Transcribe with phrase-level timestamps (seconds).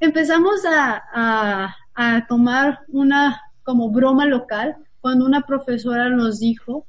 [0.00, 6.86] empezamos a, a tomar una como broma local cuando una profesora nos dijo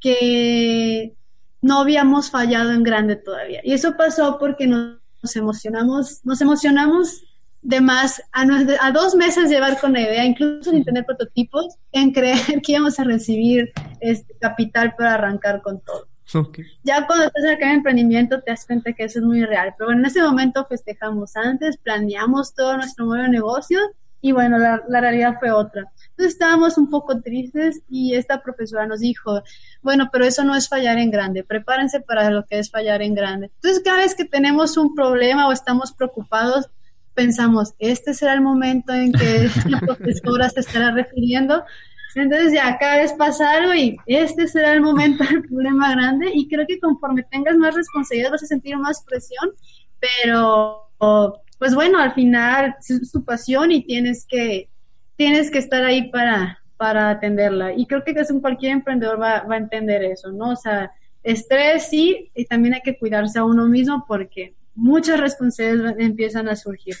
[0.00, 1.14] que
[1.62, 3.60] no habíamos fallado en grande todavía.
[3.62, 4.98] Y eso pasó porque nos,
[5.36, 7.22] emocionamos, nos emocionamos
[7.62, 8.46] de más a,
[8.80, 12.98] a, dos meses llevar con la idea, incluso sin tener prototipos, en creer que íbamos
[12.98, 16.09] a recibir este capital para arrancar con todo.
[16.84, 19.92] Ya cuando estás acá en emprendimiento te das cuenta que eso es muy real, pero
[19.92, 23.78] en ese momento festejamos antes, planeamos todo nuestro de negocio
[24.22, 25.84] y bueno, la, la realidad fue otra.
[26.10, 29.42] Entonces estábamos un poco tristes y esta profesora nos dijo,
[29.82, 33.14] bueno, pero eso no es fallar en grande, prepárense para lo que es fallar en
[33.14, 33.50] grande.
[33.54, 36.68] Entonces cada vez que tenemos un problema o estamos preocupados,
[37.14, 41.64] pensamos, este será el momento en que la profesora se estará refiriendo.
[42.14, 46.48] Entonces ya cada vez pasa algo y este será el momento del problema grande y
[46.48, 49.50] creo que conforme tengas más responsabilidad vas a sentir más presión,
[50.00, 50.90] pero
[51.58, 54.68] pues bueno, al final es tu pasión y tienes que,
[55.16, 57.74] tienes que estar ahí para, para atenderla.
[57.74, 60.52] Y creo que cualquier emprendedor va, va a entender eso, ¿no?
[60.52, 60.90] O sea,
[61.22, 66.56] estrés sí, y también hay que cuidarse a uno mismo porque muchas responsabilidades empiezan a
[66.56, 66.96] surgir.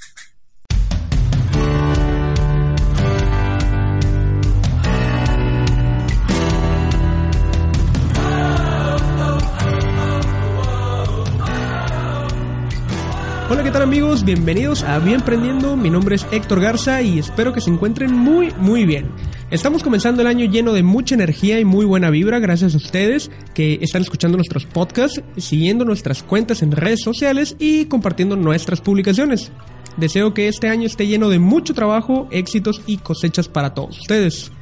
[13.50, 14.24] Hola, ¿qué tal amigos?
[14.24, 15.76] Bienvenidos a Bien Prendiendo.
[15.76, 19.10] Mi nombre es Héctor Garza y espero que se encuentren muy, muy bien.
[19.50, 23.28] Estamos comenzando el año lleno de mucha energía y muy buena vibra gracias a ustedes
[23.52, 29.50] que están escuchando nuestros podcasts, siguiendo nuestras cuentas en redes sociales y compartiendo nuestras publicaciones.
[29.96, 34.52] Deseo que este año esté lleno de mucho trabajo, éxitos y cosechas para todos ustedes.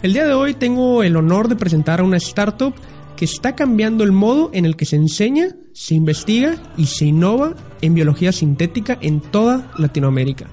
[0.00, 2.72] El día de hoy tengo el honor de presentar a una startup
[3.18, 7.56] que está cambiando el modo en el que se enseña, se investiga y se innova
[7.80, 10.46] en biología sintética en toda Latinoamérica.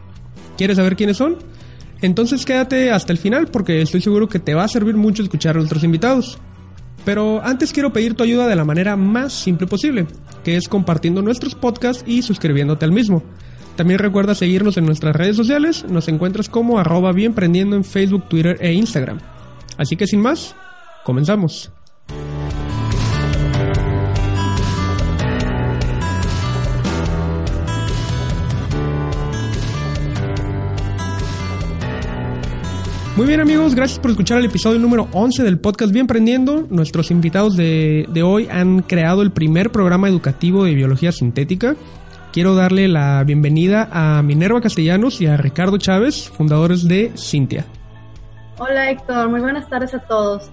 [0.58, 1.38] ¿Quieres saber quiénes son?
[2.02, 5.56] Entonces quédate hasta el final porque estoy seguro que te va a servir mucho escuchar
[5.56, 6.40] a nuestros invitados.
[7.06, 10.08] Pero antes quiero pedir tu ayuda de la manera más simple posible,
[10.44, 13.22] que es compartiendo nuestros podcasts y suscribiéndote al mismo.
[13.76, 18.58] También recuerda seguirnos en nuestras redes sociales, nos encuentras como arroba bienprendiendo en Facebook, Twitter
[18.60, 19.20] e Instagram.
[19.78, 20.56] Así que sin más,
[21.04, 21.75] comenzamos.
[33.16, 36.68] Muy bien amigos, gracias por escuchar el episodio número 11 del podcast Bien Prendiendo.
[36.70, 41.78] Nuestros invitados de, hoy han creado el primer programa educativo de biología sintética.
[42.34, 47.66] Quiero darle la bienvenida a Minerva Castellanos y a Ricardo Chávez, fundadores de Cintia.
[48.58, 50.52] Hola Héctor, muy buenas tardes a todos.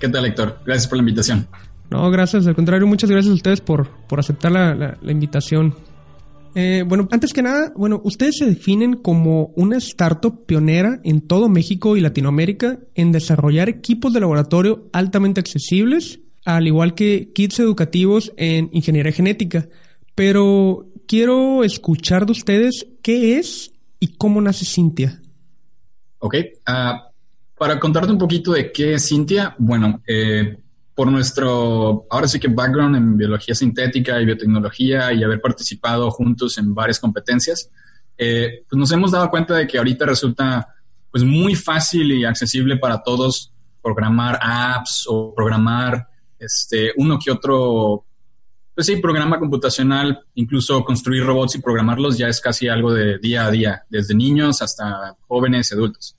[0.00, 0.60] ¿Qué tal Héctor?
[0.64, 1.46] Gracias por la invitación.
[1.90, 5.74] No, gracias, al contrario, muchas gracias a ustedes por, por aceptar la invitación.
[6.60, 11.48] Eh, bueno, antes que nada, bueno, ustedes se definen como una startup pionera en todo
[11.48, 18.32] México y Latinoamérica en desarrollar equipos de laboratorio altamente accesibles, al igual que kits educativos
[18.36, 19.68] en ingeniería genética.
[20.16, 23.70] Pero quiero escuchar de ustedes qué es
[24.00, 25.22] y cómo nace Cintia.
[26.18, 26.34] Ok,
[26.66, 27.12] ah,
[27.56, 30.58] para contarte un poquito de qué es Cintia, bueno, eh,
[30.98, 36.58] por nuestro, ahora sí que background en biología sintética y biotecnología y haber participado juntos
[36.58, 37.70] en varias competencias,
[38.16, 40.74] eh, pues nos hemos dado cuenta de que ahorita resulta
[41.08, 46.04] pues muy fácil y accesible para todos programar apps o programar
[46.36, 48.04] este, uno que otro,
[48.74, 53.46] pues sí, programa computacional, incluso construir robots y programarlos ya es casi algo de día
[53.46, 56.16] a día, desde niños hasta jóvenes y adultos.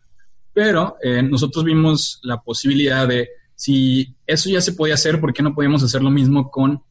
[0.54, 5.44] Pero eh, nosotros vimos la posibilidad de si eso ya se podía hacer, ¿por qué
[5.44, 6.82] no podíamos hacer lo mismo con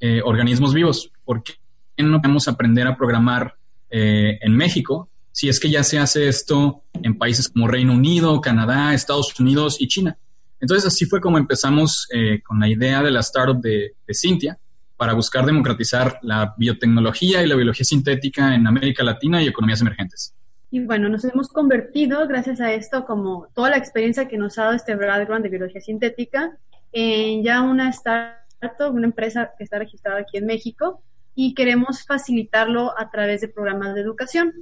[0.00, 1.12] eh, organismos vivos?
[1.22, 1.52] ¿Por qué
[1.98, 3.56] no podemos aprender a programar
[3.90, 8.40] eh, en México si es que ya se hace esto en países como Reino Unido,
[8.40, 10.16] Canadá, Estados Unidos y China?
[10.60, 14.58] Entonces así fue como empezamos eh, con la idea de la startup de, de Cintia
[14.96, 20.34] para buscar democratizar la biotecnología y la biología sintética en América Latina y economías emergentes.
[20.74, 24.64] Y bueno, nos hemos convertido, gracias a esto, como toda la experiencia que nos ha
[24.64, 26.58] dado este background de biología sintética,
[26.90, 31.00] en ya una startup, una empresa que está registrada aquí en México,
[31.36, 34.52] y queremos facilitarlo a través de programas de educación.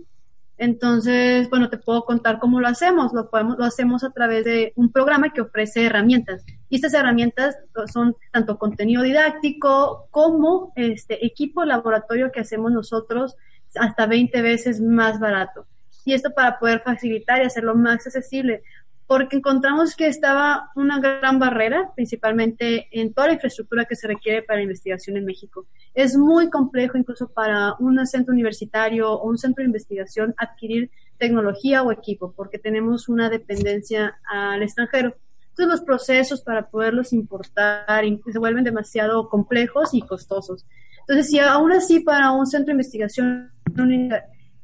[0.59, 3.15] Entonces, bueno, te puedo contar cómo lo hacemos.
[3.15, 6.45] Lo, podemos, lo hacemos a través de un programa que ofrece herramientas.
[6.69, 7.57] Y estas herramientas
[7.91, 13.35] son tanto contenido didáctico como este equipo laboratorio que hacemos nosotros
[13.77, 15.67] hasta 20 veces más barato
[16.05, 18.63] y esto para poder facilitar y hacerlo más accesible,
[19.07, 24.43] porque encontramos que estaba una gran barrera, principalmente en toda la infraestructura que se requiere
[24.43, 25.67] para la investigación en México.
[25.93, 31.83] Es muy complejo incluso para un centro universitario o un centro de investigación adquirir tecnología
[31.83, 35.15] o equipo, porque tenemos una dependencia al extranjero.
[35.51, 40.65] Entonces los procesos para poderlos importar se vuelven demasiado complejos y costosos.
[41.01, 43.53] Entonces, si aún así para un centro de investigación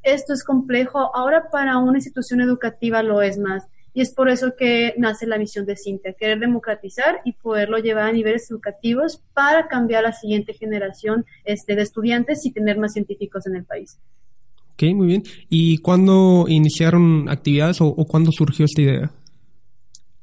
[0.03, 3.67] esto es complejo, ahora para una institución educativa lo es más.
[3.93, 8.05] Y es por eso que nace la misión de Cintia, querer democratizar y poderlo llevar
[8.05, 13.47] a niveles educativos para cambiar la siguiente generación este, de estudiantes y tener más científicos
[13.47, 13.97] en el país.
[14.73, 15.23] Ok, muy bien.
[15.49, 19.11] ¿Y cuándo iniciaron actividades o, cuándo surgió esta idea?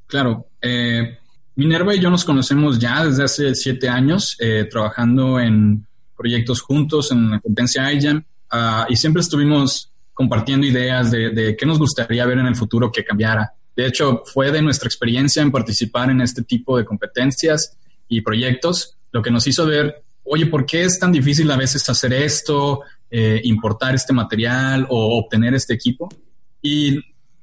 [0.06, 1.18] Claro, eh,
[1.56, 5.86] Minerva y yo nos conocemos ya desde hace siete años, eh, trabajando en
[6.16, 8.24] proyectos juntos en la competencia IJAM,
[8.56, 12.90] ah, y siempre estuvimos compartiendo ideas de, de, qué nos gustaría ver en el futuro
[12.90, 13.52] que cambiara.
[13.76, 17.76] De hecho, fue de nuestra experiencia en participar en este tipo de competencias
[18.08, 21.88] y proyectos lo que nos hizo ver, oye, ¿por qué es tan difícil a veces
[21.88, 26.08] hacer esto, eh, importar este material o obtener este equipo?
[26.60, 27.00] Y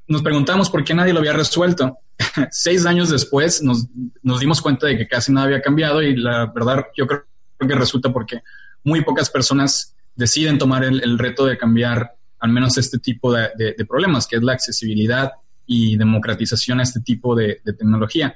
[0.08, 1.98] nos preguntamos por qué nadie lo había resuelto.
[2.52, 3.88] Seis años después nos,
[4.22, 7.24] nos dimos cuenta de que casi nada había cambiado y la verdad yo creo
[7.60, 8.42] que resulta porque
[8.84, 13.52] muy pocas personas deciden tomar el, reto de cambiar al menos este tipo de,
[13.88, 15.32] problemas, que es la accesibilidad
[15.66, 18.36] y democratización a este tipo de, tecnología.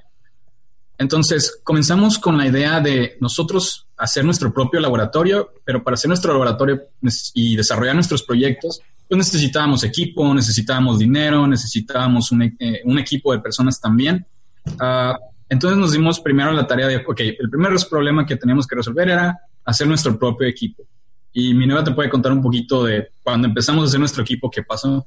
[0.97, 6.31] Entonces, comenzamos con la idea de nosotros hacer nuestro propio laboratorio, pero para hacer nuestro
[6.31, 6.87] laboratorio
[7.35, 13.79] y desarrollar nuestros proyectos, pues necesitábamos equipo, necesitábamos dinero, necesitábamos un, eh, equipo de personas
[13.79, 14.25] también.
[14.79, 15.17] Ah,
[15.49, 19.09] entonces nos dimos primero la tarea de, ok, el primer problema que teníamos que resolver
[19.09, 20.83] era hacer nuestro propio equipo.
[21.39, 24.49] Y mi nueva te puede contar un poquito de cuando empezamos a hacer nuestro equipo,
[24.49, 25.05] qué pasó.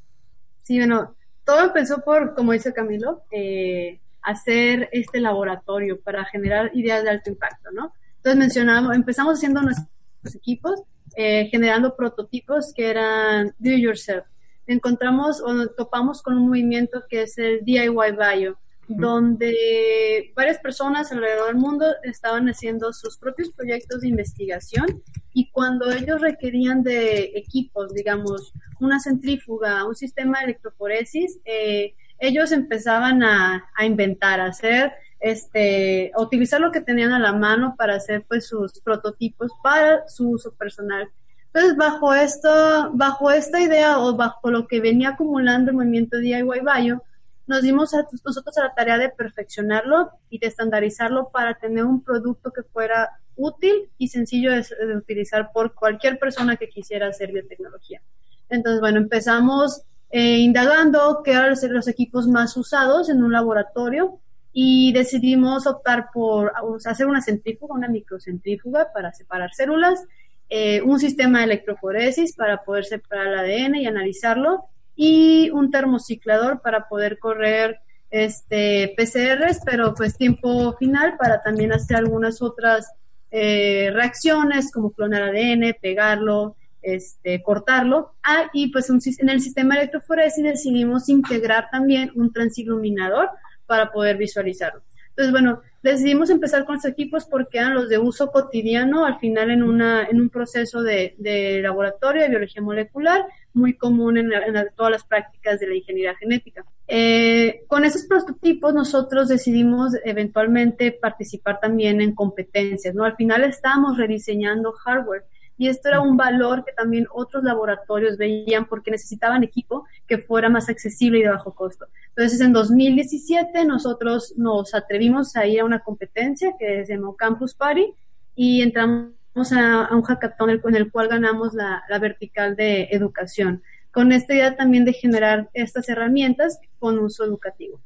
[0.62, 7.02] Sí, bueno, todo empezó por, como dice Camilo, eh, hacer este laboratorio para generar ideas
[7.02, 7.92] de alto impacto, ¿no?
[8.18, 10.80] Entonces mencionamos, empezamos haciendo nuestros equipos,
[11.16, 14.24] eh, generando prototipos que eran do yourself.
[14.68, 18.56] Encontramos o topamos con un movimiento que es el DIY Bio,
[18.96, 25.02] donde varias personas alrededor del mundo estaban haciendo sus propios proyectos de investigación
[25.32, 32.50] y cuando ellos requerían de equipos, digamos, una centrífuga, un sistema de electroforesis, eh, ellos
[32.52, 37.94] empezaban a, inventar, a hacer, este, a utilizar lo que tenían a la mano para
[37.94, 41.08] hacer pues sus prototipos para su uso personal.
[41.46, 46.42] Entonces, bajo esto, bajo esta idea o bajo lo que venía acumulando el movimiento DIY
[46.42, 47.02] Bio,
[47.50, 52.02] nos dimos a, nosotros a la tarea de perfeccionarlo y de estandarizarlo para tener un
[52.02, 54.64] producto que fuera útil y sencillo de,
[54.96, 58.00] utilizar por cualquier persona que quisiera hacer biotecnología.
[58.48, 64.20] Entonces, bueno, empezamos eh, indagando qué eran los equipos más usados en un laboratorio
[64.52, 66.52] y decidimos optar por
[66.84, 70.04] hacer una centrífuga, una microcentrífuga para separar células,
[70.48, 74.66] eh, un sistema de electroforesis para poder separar el ADN y analizarlo
[75.02, 77.80] y un termociclador para poder correr
[78.10, 82.92] este PCRs, pero pues tiempo final para también hacer algunas otras
[83.30, 88.12] eh, reacciones como clonar ADN, pegarlo, este, cortarlo.
[88.22, 93.30] Ah, y pues en el sistema electroforesis decidimos integrar también un transiluminador
[93.64, 94.82] para poder visualizarlo.
[95.08, 99.50] Entonces, bueno, decidimos empezar con estos equipos porque eran los de uso cotidiano, al final
[99.50, 104.30] en, una, en un proceso de, de laboratorio de biología molecular, muy común en,
[104.76, 106.64] todas las prácticas de la ingeniería genética.
[106.86, 113.04] Eh, con esos prototipos nosotros decidimos eventualmente participar también en competencias, ¿no?
[113.04, 115.24] Al final estábamos rediseñando hardware
[115.60, 120.48] y esto era un valor que también otros laboratorios veían porque necesitaban equipo que fuera
[120.48, 121.86] más accesible y de bajo costo.
[122.16, 127.52] Entonces, en 2017 nosotros nos atrevimos a ir a una competencia que se llamó Campus
[127.52, 127.92] Party
[128.34, 134.34] y entramos a, un hackathon en el cual ganamos la, vertical de educación, con esta
[134.34, 137.80] idea también de generar estas herramientas con uso educativo.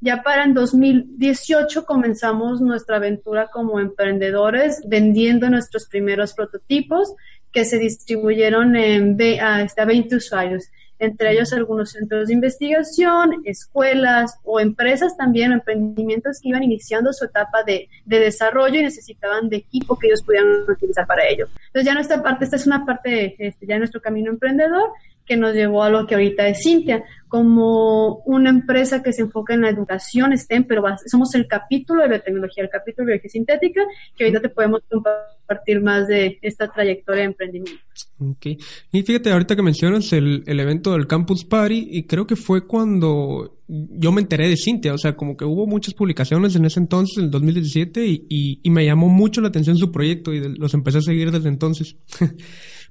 [0.00, 7.14] Ya para en 2018 comenzamos nuestra aventura como emprendedores vendiendo nuestros primeros prototipos
[7.52, 10.64] que se distribuyeron en, a, hasta 20 usuarios
[11.02, 17.24] entre ellos algunos centros de investigación, escuelas o empresas también, emprendimientos que iban iniciando su
[17.24, 21.48] etapa de, desarrollo y necesitaban de equipo que ellos pudieran utilizar para ello.
[21.66, 24.90] Entonces ya nuestra parte, esta es una parte de este, ya nuestro camino emprendedor
[25.26, 29.54] que nos llevó a lo que ahorita es Cintia, como una empresa que se enfoca
[29.54, 33.30] en la educación STEM, pero somos el capítulo de la tecnología, el capítulo de biología
[33.30, 33.82] sintética,
[34.16, 37.80] que ahorita te podemos compartir más de esta trayectoria de emprendimiento.
[38.20, 38.46] Ok.
[38.92, 42.66] Y fíjate, ahorita que mencionas el, el evento del Campus Party, y creo que fue
[42.66, 46.78] cuando yo me enteré de Cintia, o sea, como que hubo muchas publicaciones en ese
[46.78, 50.74] entonces, en el 2017, y, y, me llamó mucho la atención su proyecto y los
[50.74, 51.96] empecé a seguir desde entonces.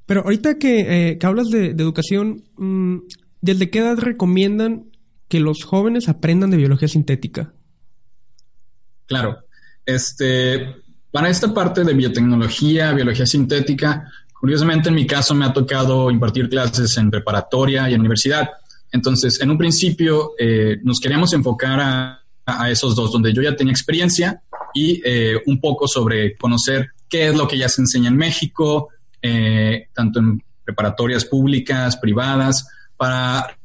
[0.07, 2.97] Pero ahorita que, eh, que hablas de, educación, mm,
[3.41, 4.89] ¿desde qué edad recomiendan
[5.27, 7.53] que los jóvenes aprendan de biología sintética?
[9.05, 9.37] Claro,
[9.85, 10.65] este,
[11.11, 16.49] para esta parte de biotecnología, biología sintética, curiosamente en mi caso me ha tocado impartir
[16.49, 18.49] clases en preparatoria y en universidad.
[18.91, 22.17] Entonces, en un principio eh, nos queríamos enfocar a,
[22.69, 24.41] esos dos, donde yo ya tenía experiencia
[24.73, 28.89] y eh, un poco sobre conocer qué es lo que ya se enseña en México,
[29.21, 32.67] eh, tanto en preparatorias públicas, privadas,
[32.97, 33.57] para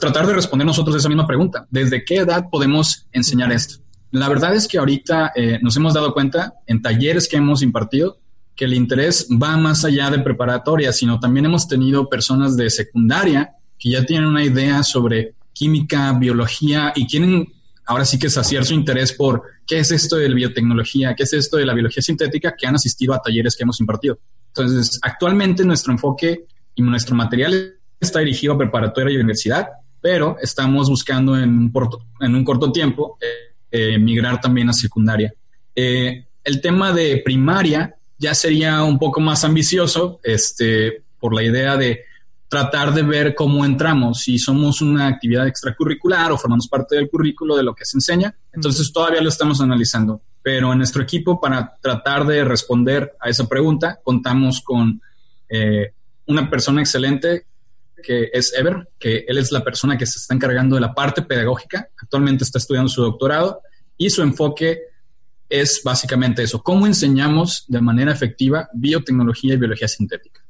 [0.00, 1.66] tratar de responder nosotros esa misma pregunta.
[1.68, 3.82] ¿Desde qué edad podemos enseñar esto?
[4.12, 8.18] La verdad es que ahorita nos hemos dado cuenta en talleres que hemos impartido
[8.54, 13.56] que el interés va más allá de preparatoria, sino también hemos tenido personas de secundaria
[13.82, 17.52] que ya tienen una idea sobre química, biología y quieren
[17.84, 21.32] ahora sí que saciar su interés por qué es esto de la biotecnología, qué es
[21.32, 24.20] esto de la biología sintética, que han asistido a talleres que hemos impartido.
[24.54, 26.44] Entonces, actualmente nuestro enfoque
[26.76, 29.66] y nuestro material está dirigido a preparatoria y universidad,
[30.00, 31.72] pero estamos buscando en
[32.20, 35.34] un, corto tiempo eh, eh, migrar también a secundaria.
[35.74, 41.76] Eh, el tema de primaria ya sería un poco más ambicioso, este, por la idea
[41.76, 42.11] de
[42.52, 47.56] tratar de ver cómo entramos, si somos una actividad extracurricular o formamos parte del currículo
[47.56, 48.36] de lo que se enseña.
[48.52, 50.20] Entonces todavía lo estamos analizando.
[50.42, 55.00] Pero en nuestro equipo, para tratar de responder a esa pregunta, contamos con
[55.48, 55.94] eh,
[56.26, 57.46] una persona excelente
[58.02, 61.22] que es Ever, que él es la persona que se está encargando de la parte
[61.22, 61.88] pedagógica.
[62.02, 63.62] Actualmente está estudiando su doctorado
[63.96, 64.78] y su enfoque
[65.48, 70.41] es básicamente eso, cómo enseñamos de manera efectiva biotecnología y biología sintética.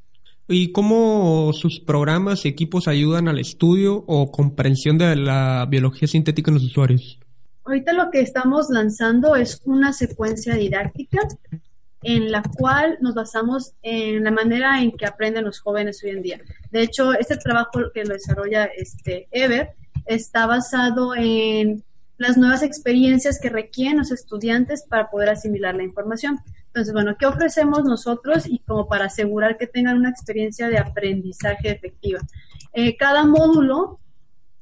[0.47, 6.51] ¿Y cómo sus programas y equipos ayudan al estudio o comprensión de la biología sintética
[6.51, 7.19] en los usuarios?
[7.63, 11.19] Ahorita lo que estamos lanzando es una secuencia didáctica
[12.01, 16.21] en la cual nos basamos en la manera en que aprenden los jóvenes hoy en
[16.21, 16.41] día.
[16.71, 19.69] De hecho, este trabajo que lo desarrolla este Ever
[20.05, 21.83] está basado en
[22.17, 26.39] las nuevas experiencias que requieren los estudiantes para poder asimilar la información.
[26.73, 31.69] Entonces, bueno, ¿qué ofrecemos nosotros y como para asegurar que tengan una experiencia de aprendizaje
[31.69, 32.19] efectiva?
[32.73, 33.99] Eh, cada módulo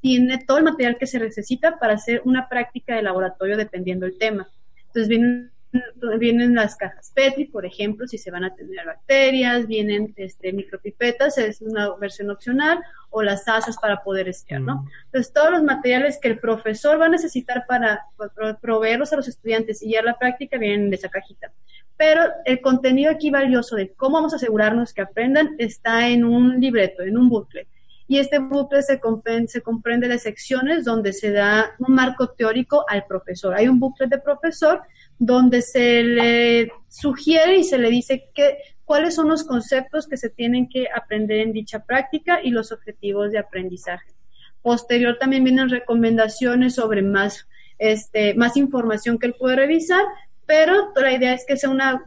[0.02, 4.18] tiene todo el material que se necesita para hacer una práctica de laboratorio dependiendo del
[4.18, 4.46] tema.
[4.88, 5.52] Entonces, vienen
[6.18, 11.38] vienen las cajas Petri, por ejemplo, si se van a tener bacterias, vienen este, micropipetas,
[11.38, 14.86] es una versión opcional, o las asas para poder espiar, ¿no?
[15.06, 18.06] Entonces, todos los materiales que el profesor va a necesitar para
[18.60, 21.52] proveerlos a los estudiantes y ya la práctica vienen de esa cajita.
[22.02, 26.58] Pero el contenido aquí valioso de cómo vamos a asegurarnos que aprendan está en un
[26.58, 27.68] libreto, en un booklet.
[28.08, 32.84] Y este booklet se comprende, se comprende de secciones donde se da un marco teórico
[32.88, 33.54] al profesor.
[33.54, 34.82] Hay un booklet de profesor
[35.16, 40.28] donde se le sugiere y se le dice que, cuáles son los conceptos que se
[40.28, 44.10] tienen que aprender en dicha práctica y los objetivos de aprendizaje.
[44.60, 47.46] Posterior también vienen recomendaciones sobre más,
[47.78, 50.02] este, más información que él puede revisar,
[50.46, 52.02] pero la idea es que sea una,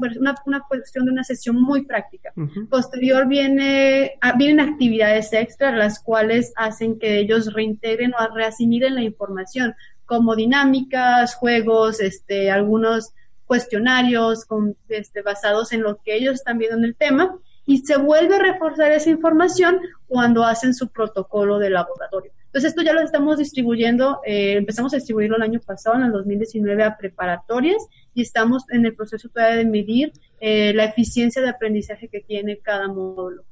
[0.45, 2.33] una, cuestión de una sesión muy práctica.
[2.69, 9.03] Posterior viene, ah, vienen actividades extra, las cuales hacen que ellos reintegren o reasimilen la
[9.03, 9.73] información
[10.05, 13.13] como dinámicas, juegos, este, algunos
[13.45, 17.97] cuestionarios con, este, basados en lo que ellos están viendo en el tema y se
[17.97, 22.31] vuelve a reforzar esa información cuando hacen su protocolo de laboratorio.
[22.55, 26.13] Entonces esto ya lo estamos distribuyendo, eh, empezamos a distribuirlo el año pasado, en el
[26.13, 31.49] 2019, a preparatorias y estamos en el proceso todavía de medir eh, la eficiencia de
[31.49, 33.43] aprendizaje que tiene cada módulo.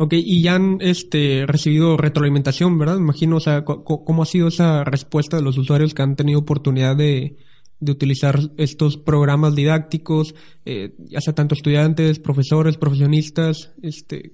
[0.00, 2.96] Ok, y ya han este, recibido retroalimentación, ¿verdad?
[2.96, 6.96] Imagino, o sea, ¿cómo ha sido esa respuesta de los usuarios que han tenido oportunidad
[6.96, 7.36] de,
[7.80, 14.32] utilizar estos programas didácticos, eh, ya sea tanto estudiantes, profesores, profesionistas, este,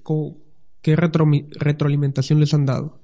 [0.80, 3.00] ¿qué retroalimentación les han dado?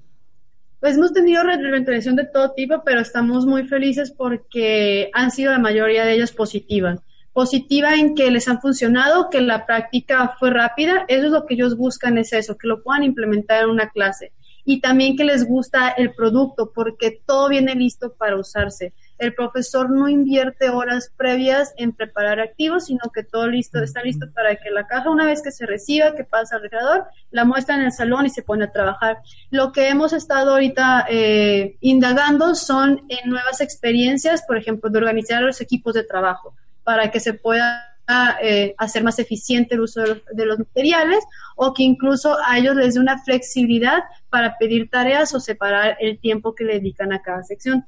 [0.87, 5.59] Pues hemos tenido retroalimentación de todo tipo, pero estamos muy felices porque han sido la
[5.59, 7.01] mayoría de ellas positivas
[7.33, 11.55] positiva en que les han funcionado, que la práctica fue rápida, eso es lo que
[11.55, 14.33] ellos buscan, es eso, que lo puedan implementar en una clase.
[14.65, 18.95] Y también que les gusta el producto, porque todo viene listo para usarse.
[19.19, 24.27] El profesor no invierte horas previas en preparar activos, sino que todo listo, está listo
[24.35, 27.77] para que la caja, una vez que se reciba, que pasa al recreador, la muestra
[27.77, 29.19] en el salón y se pone a trabajar.
[29.51, 35.43] Lo que hemos estado ahorita eh, indagando son en nuevas experiencias, por ejemplo, de organizar
[35.43, 36.55] los equipos de trabajo
[36.85, 37.97] para que se pueda
[38.41, 41.25] eh, hacer más eficiente el uso de los, materiales
[41.57, 46.21] o que incluso a ellos les dé una flexibilidad para pedir tareas o separar el
[46.21, 47.85] tiempo que le dedican a cada sección.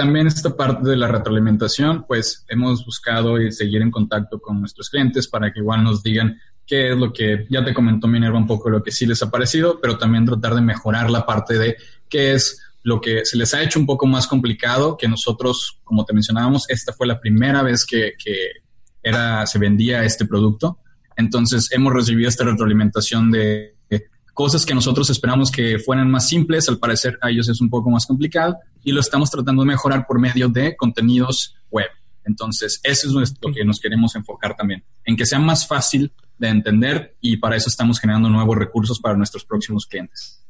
[0.00, 4.88] También esta parte de la retroalimentación, pues hemos buscado y seguir en contacto con nuestros
[4.88, 8.46] clientes para que igual nos digan qué es lo que ya te comentó Minerva un
[8.46, 11.76] poco lo que sí les ha parecido, pero también tratar de mejorar la parte de
[12.08, 16.06] qué es lo que se les ha hecho un poco más complicado, que nosotros, como
[16.06, 18.14] te mencionábamos, esta fue la primera vez que,
[19.02, 20.78] era, se vendía este producto.
[21.14, 23.76] Entonces hemos recibido esta retroalimentación de,
[24.34, 27.90] cosas que nosotros esperamos que fueran más simples, al parecer a ellos es un poco
[27.90, 31.88] más complicado y lo estamos tratando de mejorar por medio de contenidos web.
[32.24, 36.48] Entonces, eso es lo que nos queremos enfocar también, en que sea más fácil de
[36.48, 40.42] entender y para eso estamos generando nuevos recursos para nuestros próximos clientes.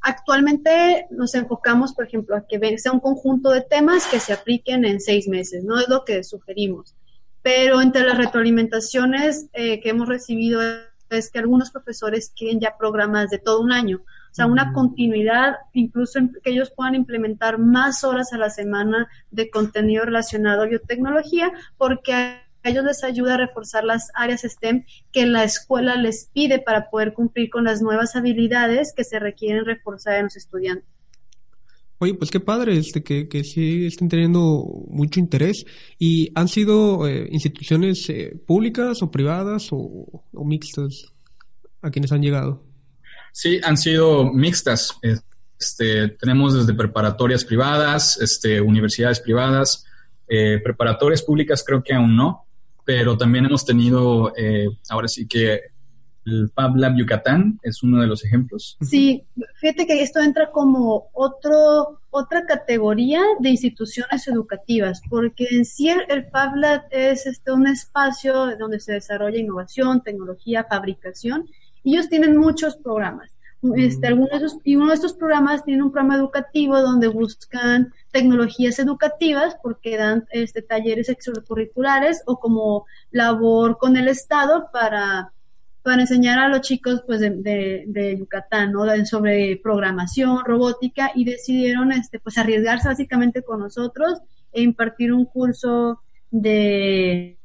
[0.00, 4.84] Actualmente nos enfocamos, por ejemplo, a que sea un conjunto de temas que se apliquen
[4.84, 6.94] en seis meses, no es lo que sugerimos.
[7.42, 10.60] Pero entre las retroalimentaciones eh, que hemos recibido
[11.10, 15.56] es que algunos profesores quieren ya programas de todo un año, o sea, una continuidad,
[15.72, 21.52] incluso que ellos puedan implementar más horas a la semana de contenido relacionado a biotecnología,
[21.76, 26.90] porque ellos les ayuda a reforzar las áreas STEM que la escuela les pide para
[26.90, 30.97] poder cumplir con las nuevas habilidades que se requieren reforzar en los estudiantes.
[32.00, 35.64] Oye, pues qué padre este que, que sí estén teniendo mucho interés.
[35.98, 41.12] ¿Y han sido eh, instituciones eh, públicas o privadas o, mixtas
[41.82, 42.64] a quienes han llegado?
[43.32, 44.96] Sí, han sido mixtas.
[45.58, 49.84] Este, tenemos desde preparatorias privadas, este, universidades privadas,
[50.28, 52.44] eh, preparatorias públicas creo que aún no,
[52.84, 55.60] pero también hemos tenido, eh, ahora sí que
[56.28, 58.76] el Fab Lab Yucatán es uno de los ejemplos.
[58.80, 59.24] Sí,
[59.56, 66.24] fíjate que esto entra como otro, otra categoría de instituciones educativas, porque en sí el
[66.30, 71.48] Fab Lab es este, un espacio donde se desarrolla innovación, tecnología, fabricación,
[71.82, 73.30] y ellos tienen muchos programas.
[73.74, 79.56] Este, algunos y uno de estos programas tiene un programa educativo donde buscan tecnologías educativas
[79.60, 85.32] porque dan este, talleres extracurriculares o como labor con el Estado para,
[85.82, 88.84] para enseñar a los chicos pues, de, de, Yucatán ¿no?
[89.06, 94.18] sobre programación, robótica y decidieron este, pues, arriesgarse básicamente con nosotros
[94.52, 97.38] e impartir un curso de,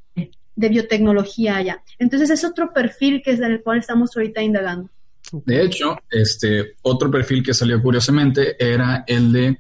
[0.56, 1.84] de biotecnología allá.
[2.00, 4.89] Entonces es otro perfil que es en el cual estamos ahorita indagando.
[5.32, 9.58] De hecho, este otro perfil que salió curiosamente era el de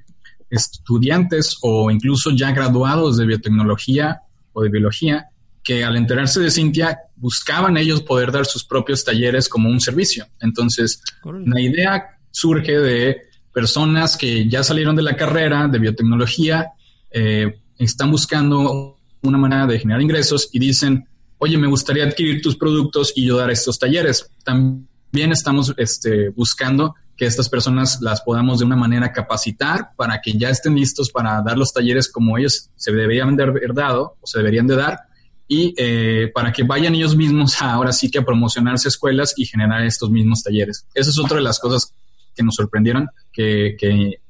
[0.49, 5.29] estudiantes o incluso ya graduados de biotecnología o de biología
[5.63, 10.27] que al enterarse de Cintia buscaban ellos poder dar sus propios talleres como un servicio.
[10.41, 13.21] Entonces, la idea surge de
[13.53, 16.71] personas que ya salieron de la carrera de biotecnología,
[17.11, 22.57] eh, están buscando una manera de generar ingresos y dicen, oye, me gustaría adquirir tus
[22.57, 24.29] productos y yo dar estos talleres.
[24.43, 30.33] También estamos este, buscando que estas personas las podamos de una manera capacitar para que
[30.33, 34.25] ya estén listos para dar los talleres como ellos se deberían de haber dado o
[34.25, 34.99] se deberían de dar
[35.47, 39.83] y eh, para que vayan ellos mismos ahora sí que a promocionarse escuelas y generar
[39.83, 40.85] estos mismos talleres.
[40.93, 41.93] Esa es otra de las cosas
[42.35, 43.75] que nos sorprendieron, que,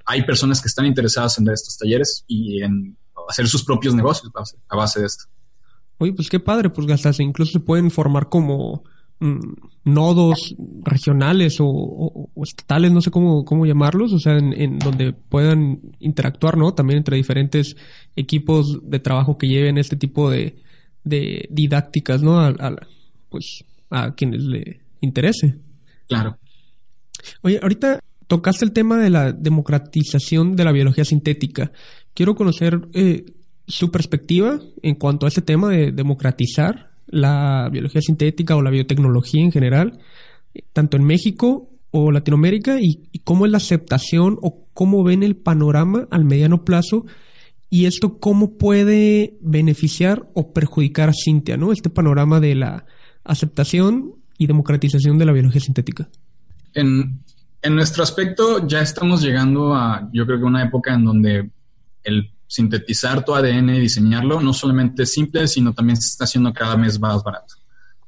[0.06, 2.98] hay personas que están interesadas en dar estos talleres y en
[3.30, 4.30] hacer sus propios negocios
[4.68, 5.24] a base, de esto.
[5.98, 8.84] Oye, pues qué padre, pues gastas, incluso se pueden formar como
[9.24, 9.54] Mm,
[9.86, 16.58] nodos regionales o, estatales, no sé cómo, cómo llamarlos, o sea, en, donde puedan interactuar,
[16.58, 16.74] ¿no?
[16.74, 17.78] También entre diferentes
[18.18, 20.58] equipos de trabajo que lleven este tipo de,
[21.04, 22.40] de didácticas, ¿no?
[22.40, 22.76] A,
[23.30, 25.56] pues a quienes le interese.
[26.08, 26.38] Claro.
[27.42, 31.72] Oye, ahorita tocaste el tema de la democratización de la biología sintética.
[32.14, 33.26] Quiero conocer eh,
[33.68, 39.44] su perspectiva en cuanto a este tema de democratizar la biología sintética o la biotecnología
[39.44, 40.00] en general,
[40.74, 46.08] tanto en México o Latinoamérica, y, cómo es la aceptación o cómo ven el panorama
[46.10, 47.06] al mediano plazo
[47.74, 51.72] y esto cómo puede beneficiar o perjudicar a Cintia, ¿no?
[51.72, 52.86] Este panorama de la
[53.24, 56.08] aceptación y democratización de la biología sintética.
[56.76, 57.24] En,
[57.72, 61.50] nuestro aspecto ya estamos llegando a, yo creo que una época en donde
[62.04, 66.54] el sintetizar tu ADN y diseñarlo no solamente es simple, sino también se está haciendo
[66.54, 67.56] cada vez más barato.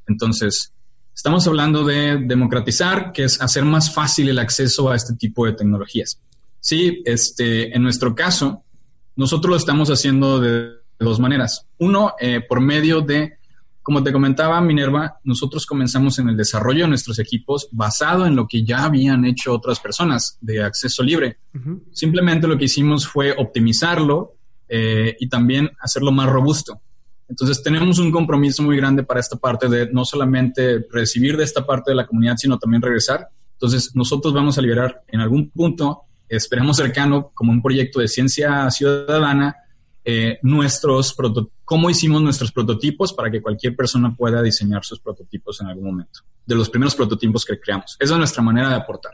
[0.07, 0.73] Entonces,
[1.15, 5.53] estamos hablando de democratizar, que es hacer más fácil el acceso a este tipo de
[5.53, 6.19] tecnologías.
[6.59, 8.64] Sí, este, en nuestro caso,
[9.15, 11.67] nosotros lo estamos haciendo de dos maneras.
[11.77, 13.37] Uno, eh, por medio de
[13.85, 18.47] como te comentaba Minerva, nosotros comenzamos en el desarrollo de nuestros equipos basado en lo
[18.47, 21.37] que ya habían hecho otras personas de acceso libre.
[21.91, 26.81] Simplemente lo que hicimos fue optimizarlo eh, y también hacerlo más robusto.
[27.29, 31.63] Entonces tenemos un compromiso muy grande para esta parte de no solamente recibir de esta
[31.63, 33.29] parte de la comunidad, sino también regresar.
[33.53, 38.69] Entonces nosotros vamos a liberar en algún punto, esperemos cercano, como un proyecto de ciencia
[38.71, 39.55] ciudadana,
[40.03, 41.15] eh, nuestros
[41.63, 46.19] cómo hicimos nuestros prototipos para que cualquier persona pueda diseñar sus prototipos en algún momento,
[46.45, 47.97] de los primeros prototipos que creamos.
[47.99, 49.13] Esa es nuestra manera de aportar.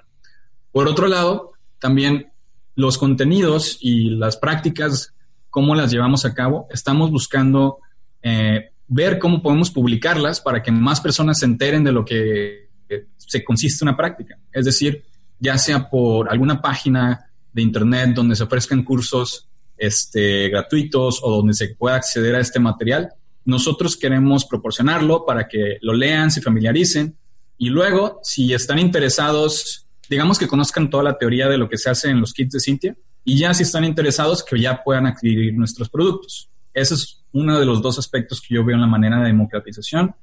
[0.71, 2.31] Por otro lado, también
[2.75, 5.13] los contenidos y las prácticas,
[5.49, 7.79] cómo las llevamos a cabo, estamos buscando
[8.21, 12.69] eh, ver cómo podemos publicarlas para que más personas se enteren de lo que
[13.15, 14.37] se consiste una práctica.
[14.51, 15.05] Es decir,
[15.41, 21.53] ya sea por alguna página de internet donde se ofrezcan cursos este, gratuitos o donde
[21.53, 23.09] se pueda acceder a este material.
[23.43, 27.17] Nosotros queremos proporcionarlo para que lo lean, se familiaricen
[27.57, 31.89] y luego, si están interesados, digamos que conozcan toda la teoría de lo que se
[31.89, 35.53] hace en los kits de Cintia y ya si están interesados, que ya puedan adquirir
[35.55, 36.49] nuestros productos.
[36.73, 40.15] Ese es uno de los dos aspectos que yo veo en la manera de democratización.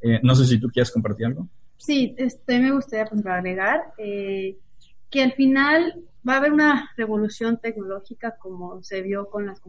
[0.00, 1.48] Eh, no sé si tú quieres compartir algo.
[1.84, 4.56] Sí, este, me gustaría pues, agregar eh,
[5.10, 9.60] que al final va a haber una revolución tecnológica como se vio con las,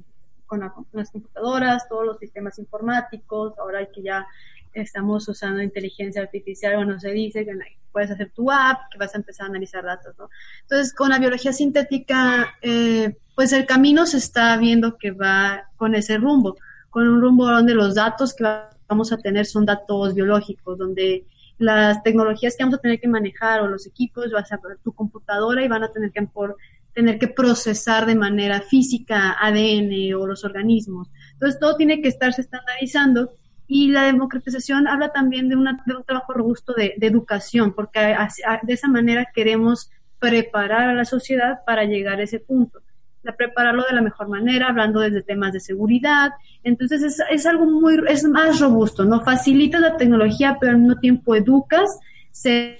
[0.46, 0.62] con,
[0.94, 4.26] las computadoras, todos los sistemas informáticos, ahora que ya
[4.74, 7.52] estamos usando inteligencia artificial, bueno, se dice que
[7.92, 10.30] puedes hacer tu app, que vas a empezar a analizar datos, ¿no?
[10.62, 15.94] Entonces, con la biología sintética, eh, pues el camino se está viendo que va con
[15.96, 16.56] ese rumbo,
[16.90, 18.46] con un rumbo donde los datos que
[18.88, 21.26] vamos a tener son datos biológicos, donde
[21.58, 25.64] las tecnologías que vamos a tener que manejar o los equipos, vas a tu computadora
[25.64, 26.58] y van a tener que por,
[26.94, 31.10] tener que procesar de manera física ADN o los organismos.
[31.34, 33.34] Entonces todo tiene que estarse estandarizando
[33.68, 35.68] y la democratización habla también de, un
[36.06, 39.90] trabajo robusto de, de educación, porque de esa manera queremos
[40.20, 42.85] preparar a la sociedad para llegar a ese punto
[43.34, 46.32] prepararlo de la mejor manera, hablando desde temas de seguridad.
[46.64, 49.22] Entonces es, es algo muy, es más robusto, ¿no?
[49.22, 52.00] Facilitas la tecnología, pero al mismo tiempo educas,
[52.36, 52.80] se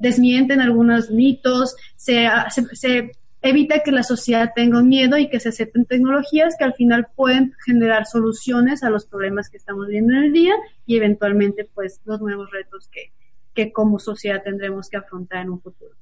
[0.00, 2.28] desmienten algunos mitos, se,
[2.72, 3.10] se,
[3.42, 7.52] evita que la sociedad tenga miedo y que se acepten tecnologías que al final pueden
[7.66, 10.54] generar soluciones a los problemas que estamos viendo en el día
[10.86, 13.12] y eventualmente pues los nuevos retos que,
[13.54, 15.94] que como sociedad tendremos que afrontar en un futuro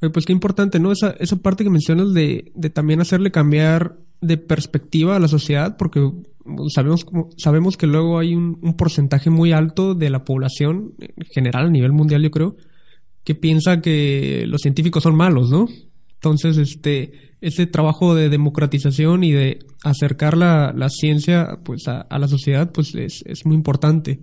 [0.00, 0.92] pues qué importante, ¿no?
[0.92, 5.76] Esa, esa parte que mencionas de, de también hacerle cambiar de perspectiva a la sociedad,
[5.76, 6.00] porque
[6.72, 7.06] sabemos,
[7.36, 11.70] sabemos que luego hay un, un, porcentaje muy alto de la población, en general, a
[11.70, 12.56] nivel mundial, yo creo,
[13.24, 15.66] que piensa que los científicos son malos, ¿no?
[16.14, 22.18] Entonces, este, ese trabajo de democratización y de acercar la, la ciencia pues a, a,
[22.18, 24.20] la sociedad, pues es, es muy importante.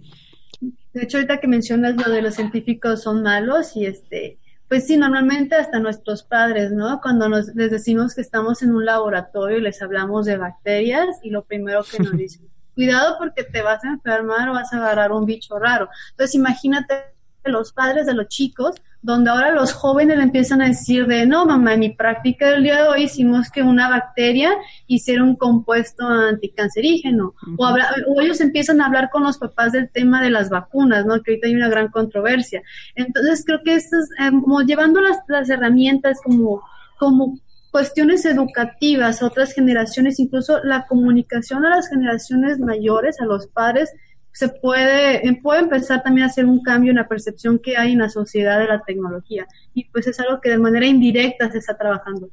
[0.94, 4.98] De hecho, ahorita que mencionas lo de los científicos son malos y este, pues sí,
[4.98, 7.00] normalmente hasta nuestros padres, ¿no?
[7.02, 11.30] Cuando nos, les decimos que estamos en un laboratorio y les hablamos de bacterias y
[11.30, 15.12] lo primero que nos dicen, cuidado porque te vas a enfermar o vas a agarrar
[15.12, 15.90] un bicho raro.
[16.12, 21.06] Entonces imagínate los padres de los chicos donde ahora los jóvenes le empiezan a decir
[21.06, 24.50] de, no, mamá, en mi práctica del día de hoy hicimos que una bacteria
[24.88, 27.36] hiciera un compuesto anticancerígeno.
[27.56, 31.22] o, o, ellos empiezan a hablar con los papás del tema de las vacunas, ¿no?
[31.22, 32.64] Que ahorita hay una gran controversia.
[32.96, 36.64] Entonces creo que esto es, eh, como llevando las, las herramientas como,
[36.98, 37.38] como
[37.70, 43.92] cuestiones educativas a otras generaciones, incluso la comunicación a las generaciones mayores, a los padres,
[44.36, 47.94] se puede, eh, puede empezar también a hacer un cambio en la percepción que hay
[47.94, 49.48] en la sociedad de la tecnología.
[49.74, 52.28] Y pues es algo que de manera indirecta se está trabajando.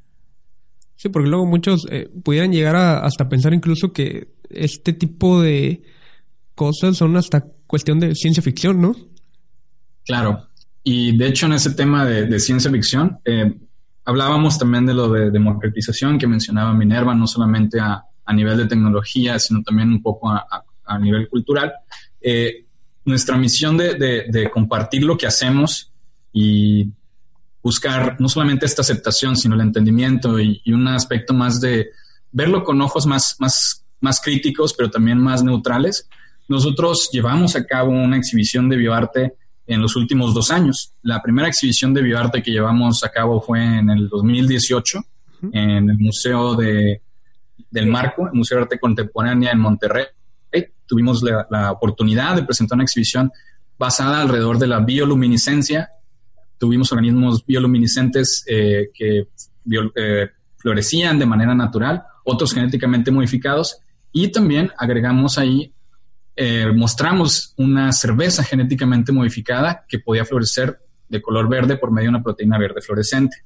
[0.97, 5.85] Sí, porque luego muchos eh, pudieran llegar a hasta pensar incluso que este tipo de
[6.57, 8.97] cosas son hasta cuestión de ciencia ficción, ¿no?
[10.05, 10.49] Claro.
[10.83, 13.55] Y de hecho en ese tema de, ciencia ficción, eh,
[14.05, 18.67] hablábamos también de lo de democratización que mencionaba Minerva, no solamente a, a nivel de
[18.67, 21.73] tecnología, sino también un poco a, a a nivel cultural,
[22.21, 22.67] eh,
[23.05, 25.91] nuestra misión de, compartir lo que hacemos
[26.33, 26.89] y
[27.63, 31.91] buscar no solamente esta aceptación, sino el entendimiento y, un aspecto más de
[32.31, 36.09] verlo con ojos más, más, más críticos, pero también más neutrales.
[36.49, 39.35] Nosotros llevamos a cabo una exhibición de bioarte
[39.67, 40.93] en los últimos dos años.
[41.03, 45.01] La primera exhibición de bioarte que llevamos a cabo fue en el 2018
[45.53, 47.03] en el Museo de,
[47.71, 50.05] del Marco, el Museo de Arte Contemporánea en Monterrey
[50.93, 53.33] tuvimos la, oportunidad de presentar una exhibición
[53.79, 55.89] basada alrededor de la bioluminiscencia.
[56.59, 59.29] Tuvimos organismos bioluminiscentes eh, que
[59.97, 60.29] eh,
[60.59, 63.79] florecían de manera natural, otros genéticamente modificados,
[64.13, 65.73] y también agregamos ahí,
[66.37, 70.79] eh, mostramos una cerveza genéticamente modificada que podía florecer
[71.09, 73.39] de color verde por medio de una proteína verde fluorescente.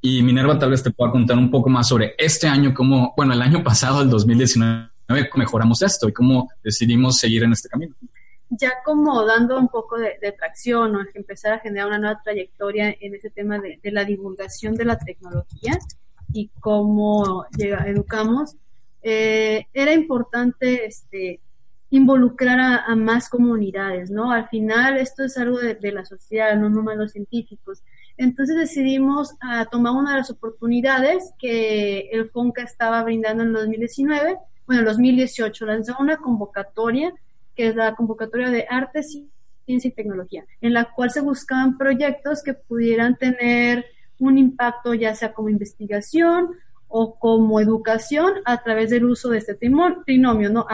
[0.00, 3.34] Y Minerva tal vez te pueda contar un poco más sobre este año, como, bueno,
[3.34, 7.68] el año pasado, el 2019, a ver, mejoramos esto y cómo decidimos seguir en este
[7.68, 7.94] camino.
[8.50, 13.14] Ya como dando un poco de, tracción o empezar a generar una nueva trayectoria en
[13.14, 15.78] ese tema de, la divulgación de la tecnología
[16.32, 18.56] y cómo llega, educamos,
[19.02, 21.40] eh, era importante este,
[21.92, 24.32] involucrar a, más comunidades, ¿no?
[24.32, 27.82] Al final esto es algo de, la sociedad, no nomás los científicos.
[28.16, 34.38] Entonces decidimos a tomar una de las oportunidades que el FONCA estaba brindando en 2019,
[34.72, 37.12] bueno, en 2018, lanzó una convocatoria,
[37.54, 42.42] que es la convocatoria de Arte, Ciencia y Tecnología, en la cual se buscaban proyectos
[42.42, 43.84] que pudieran tener
[44.18, 46.52] un impacto ya sea como investigación
[46.88, 50.66] o como educación a través del uso de este trinomio, ¿no?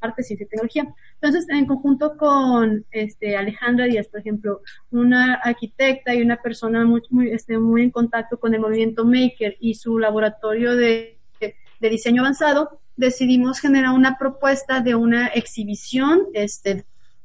[0.00, 0.94] arte, ciencia y tecnología.
[1.20, 7.02] Entonces, en conjunto con este, Alejandra Díaz, por ejemplo, una arquitecta y una persona muy,
[7.10, 12.22] muy, este, muy en contacto con el movimiento Maker y su laboratorio de, de diseño
[12.22, 16.84] avanzado, decidimos generar una propuesta de una exhibición este,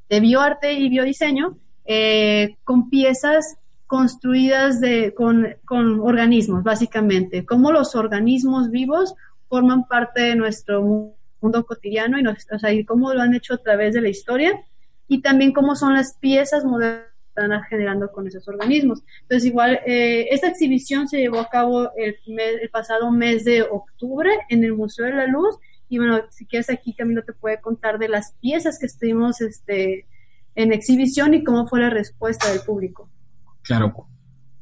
[0.10, 7.96] de bioarte y biodiseño eh, con piezas construidas de, con, con organismos, básicamente, cómo los
[7.96, 9.14] organismos vivos
[9.48, 10.82] forman parte de nuestro
[11.42, 14.60] mundo cotidiano y, nos, o y cómo lo han hecho a través de la historia.
[15.08, 19.04] Y también cómo son las piezas modernas están generando con esos organismos.
[19.22, 24.30] Entonces, igual, eh, esta exhibición se llevó a cabo el, el pasado mes de octubre
[24.50, 25.58] en el Museo de la Luz
[25.90, 30.06] y bueno, si quieres aquí Camilo te puede contar de las piezas que estuvimos este,
[30.56, 33.10] en exhibición y cómo fue la respuesta del público.
[33.62, 34.08] Claro.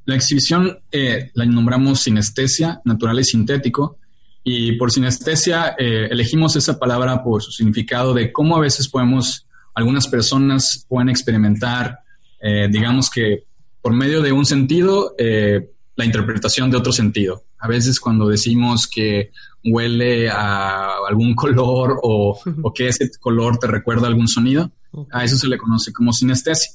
[0.06, 3.98] La exhibición eh, la nombramos sinestesia, natural y sintético,
[4.44, 9.48] y por sinestesia eh, elegimos esa palabra por su significado de cómo a veces podemos,
[9.74, 12.05] algunas personas pueden experimentar,
[12.40, 13.44] eh, digamos que
[13.82, 17.44] por medio de un sentido, eh, la interpretación de otro sentido.
[17.60, 19.32] A veces cuando decimos que
[19.64, 24.72] huele a algún color o, o que ese color te recuerda algún sonido,
[25.12, 26.72] a eso se le conoce como sinestesia.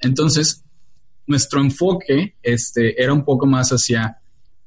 [0.00, 0.62] Entonces,
[1.26, 4.18] nuestro enfoque este, era un poco más hacia,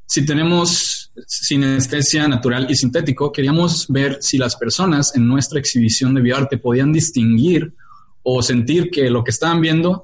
[0.06, 6.22] si tenemos sinestesia natural y sintético, queríamos ver si las personas en nuestra exhibición de
[6.22, 7.74] bioarte podían distinguir
[8.24, 10.04] o sentir que lo que estaban viendo,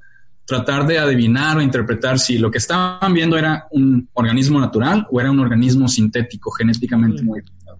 [0.51, 5.21] tratar de adivinar o interpretar si lo que estaban viendo era un organismo natural o
[5.21, 7.79] era un organismo sintético, genéticamente modificado.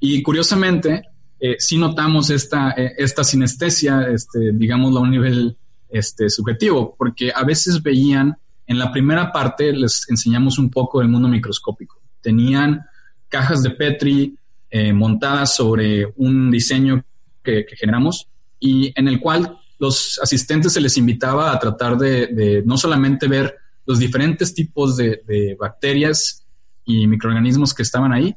[0.00, 1.02] Y curiosamente,
[1.38, 5.56] eh, sí notamos esta, eh, esta sinestesia, este, digámoslo a un nivel
[5.90, 11.08] este, subjetivo, porque a veces veían, en la primera parte les enseñamos un poco del
[11.08, 12.84] mundo microscópico tenían
[13.28, 14.36] cajas de Petri
[14.70, 17.02] eh, montadas sobre un diseño
[17.42, 18.28] que, generamos
[18.60, 23.56] y en el cual los asistentes se les invitaba a tratar de, no solamente ver
[23.86, 26.44] los diferentes tipos de, bacterias
[26.84, 28.34] y microorganismos que estaban ahí,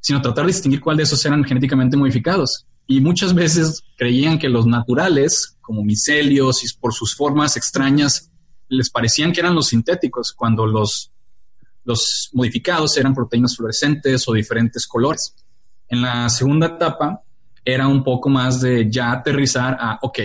[0.00, 2.66] sino tratar de distinguir cuál de esos eran genéticamente modificados.
[2.86, 8.30] Y muchas veces creían que los naturales, como micelios y por sus formas extrañas,
[8.68, 11.12] les parecían que eran los sintéticos, cuando los
[11.84, 15.34] los modificados eran proteínas fluorescentes o diferentes colores.
[15.88, 17.22] En la segunda etapa
[17.64, 20.18] era un poco más de ya aterrizar a, ok,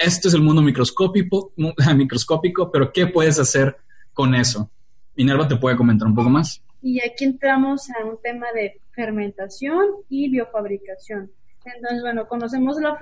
[0.00, 1.52] este es el mundo microscópico,
[1.94, 3.76] microscópico, pero ¿qué puedes hacer
[4.12, 4.70] con eso?
[5.14, 6.62] Minerva te puede comentar un poco más.
[6.82, 11.30] Y aquí entramos a un tema de fermentación y biofabricación.
[11.64, 12.98] Entonces, bueno, conocemos la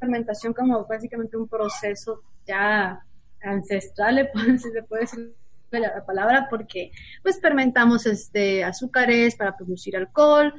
[0.00, 3.04] fermentación como básicamente un proceso ya
[3.40, 4.28] ancestral,
[4.58, 5.34] se le puede decir
[5.70, 6.90] la palabra porque
[7.22, 10.52] pues fermentamos este azúcares para producir alcohol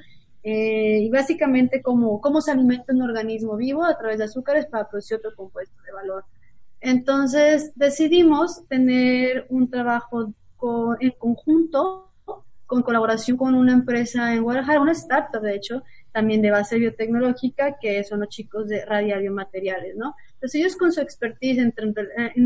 [0.44, 4.90] eh, y básicamente como cómo se alimenta un organismo vivo a través de azúcares para
[4.90, 6.26] producir otro compuesto de valor.
[6.82, 10.34] Entonces decidimos tener un trabajo
[11.00, 12.12] en conjunto,
[12.66, 17.78] con colaboración con una empresa en Guadalajara, una startup de hecho, también de base biotecnológica,
[17.80, 20.16] que son los chicos de Radiario Materiales, ¿no?
[20.34, 21.74] Entonces ellos con su expertise en,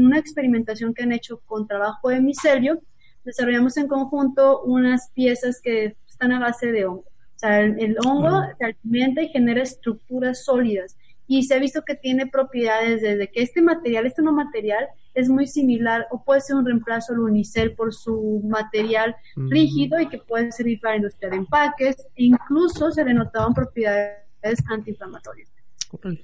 [0.05, 2.81] una experimentación que han hecho con trabajo de micelio,
[3.23, 7.05] desarrollamos en conjunto unas piezas que están a base de hongo.
[7.37, 10.97] O sea, el, hongo se alimenta y genera estructuras sólidas.
[11.27, 15.29] Y se ha visto que tiene propiedades desde que este material, este no material, es
[15.29, 20.17] muy similar o puede ser un reemplazo al unicel por su material rígido y que
[20.17, 21.97] puede servir para industria de empaques.
[22.15, 25.56] E incluso se le notaban propiedades antiinflamatorias.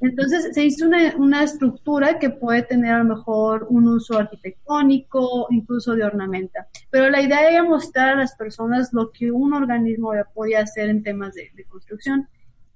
[0.02, 5.96] Entonces se hizo una, estructura que puede tener a lo mejor un uso arquitectónico, incluso
[5.96, 6.68] de ornamenta.
[6.90, 11.04] Pero la idea era mostrar a las personas lo que un organismo podía hacer en
[11.04, 12.28] temas de, construcción.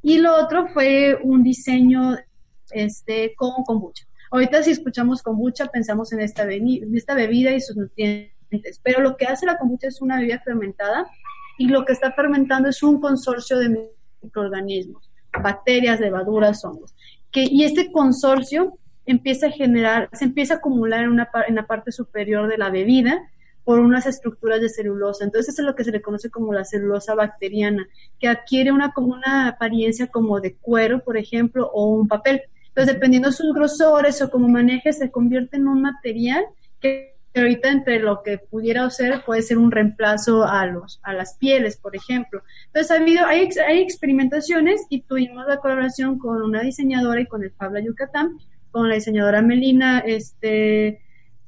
[0.02, 2.18] Y lo otro fue un diseño
[2.72, 4.06] este, con kombucha.
[4.32, 9.18] Ahorita si escuchamos kombucha pensamos en esta, en esta bebida y sus nutrientes, pero lo
[9.18, 11.08] que hace la kombucha es una bebida fermentada
[11.58, 13.90] y lo que está fermentando es un consorcio de
[14.22, 15.07] microorganismos
[15.42, 16.96] bacterias, levaduras, hongos.
[17.32, 21.66] Que, y este consorcio empieza a generar, se empieza a acumular en, una, en la
[21.66, 23.22] parte superior de la bebida
[23.64, 25.26] por unas estructuras de celulosa.
[25.26, 27.86] Entonces eso es lo que se le conoce como la celulosa bacteriana,
[28.18, 32.44] que adquiere una, como una apariencia como de cuero, por ejemplo, o un papel.
[32.70, 36.46] Entonces, dependiendo de sus grosores o como maneje, se convierte en un material
[36.80, 41.36] que ahorita entre lo que pudiera ser puede ser un reemplazo a los a las
[41.36, 42.42] pieles, por ejemplo.
[42.68, 47.44] Entonces ha habido hay, hay experimentaciones y tuvimos la colaboración con una diseñadora y con
[47.44, 48.38] el Pablo Yucatán
[48.72, 51.02] con la diseñadora Melina este,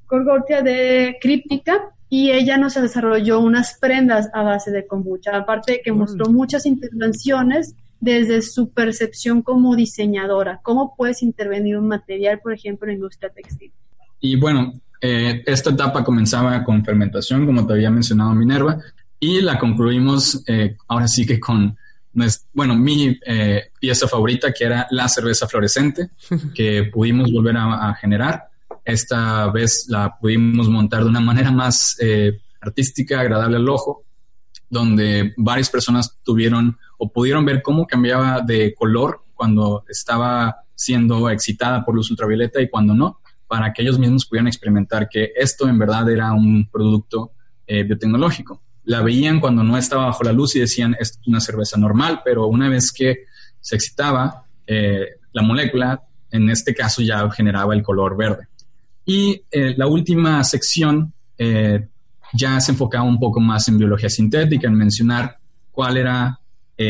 [0.06, 5.82] Corgortia de Críptica y ella nos desarrolló unas prendas a base de kombucha, aparte de
[5.82, 12.54] que mostró muchas intervenciones desde su percepción como diseñadora, cómo puedes intervenir un material, por
[12.54, 13.72] ejemplo, en la industria textil.
[14.20, 18.78] Y bueno, eh, esta etapa comenzaba con fermentación, como te había mencionado Minerva,
[19.20, 21.78] y la concluimos eh, ahora sí que con
[22.54, 26.10] bueno, mi eh, pieza favorita, que era la cerveza fluorescente,
[26.56, 28.50] que pudimos volver a, generar.
[28.84, 31.96] Esta vez la pudimos montar de una manera más
[32.60, 34.04] artística, agradable al ojo,
[34.70, 41.86] donde varias personas tuvieron o pudieron ver cómo cambiaba de color cuando estaba siendo excitada
[41.86, 45.78] por luz ultravioleta y cuando no, para que ellos mismos pudieran experimentar que esto en
[45.78, 47.32] verdad era un producto
[47.68, 51.78] eh, biotecnológico la veían cuando no estaba bajo la luz y decían, es una cerveza
[51.78, 53.26] normal, pero una vez que
[53.62, 58.48] se excitaba, eh, la molécula, en este caso, ya generaba el color verde.
[59.06, 61.14] Y eh, la última sección
[62.34, 65.38] ya se enfocaba un poco más en biología sintética, en mencionar
[65.72, 66.39] cuál era,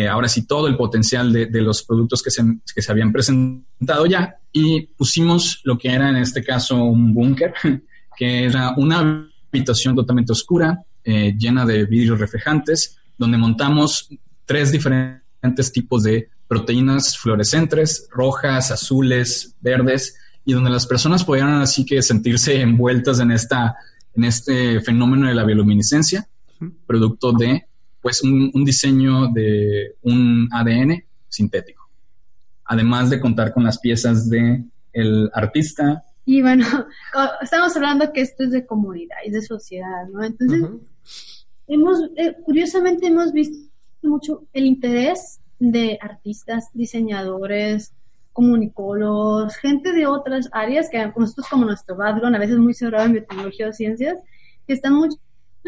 [0.09, 2.43] ahora sí, todo el potencial de, de los productos que se,
[2.75, 4.35] que se, habían presentado ya.
[4.51, 7.53] Y pusimos lo que era en este caso un búnker,
[8.17, 14.09] que era una habitación totalmente oscura, eh, llena de vidrios reflejantes, donde montamos
[14.45, 21.85] tres diferentes tipos de proteínas fluorescentes, rojas, azules, verdes, y donde las personas pudieran así
[21.85, 23.75] que sentirse envueltas en, esta,
[24.15, 26.27] en este fenómeno de la bioluminiscencia,
[26.85, 27.68] producto de
[28.01, 31.89] pues un, diseño de un ADN sintético.
[32.65, 36.03] Además de contar con las piezas de el artista.
[36.25, 36.65] Y bueno,
[37.41, 40.23] estamos hablando que esto es de comunidad y de sociedad, ¿no?
[40.23, 40.63] Entonces,
[41.67, 43.69] hemos, eh, curiosamente hemos visto
[44.01, 47.93] mucho el interés de artistas, diseñadores,
[48.31, 53.13] comunicólogos, gente de otras áreas que nosotros como nuestro background, a veces muy cerrado en
[53.13, 54.17] biotecnología o ciencias,
[54.65, 55.09] que están muy,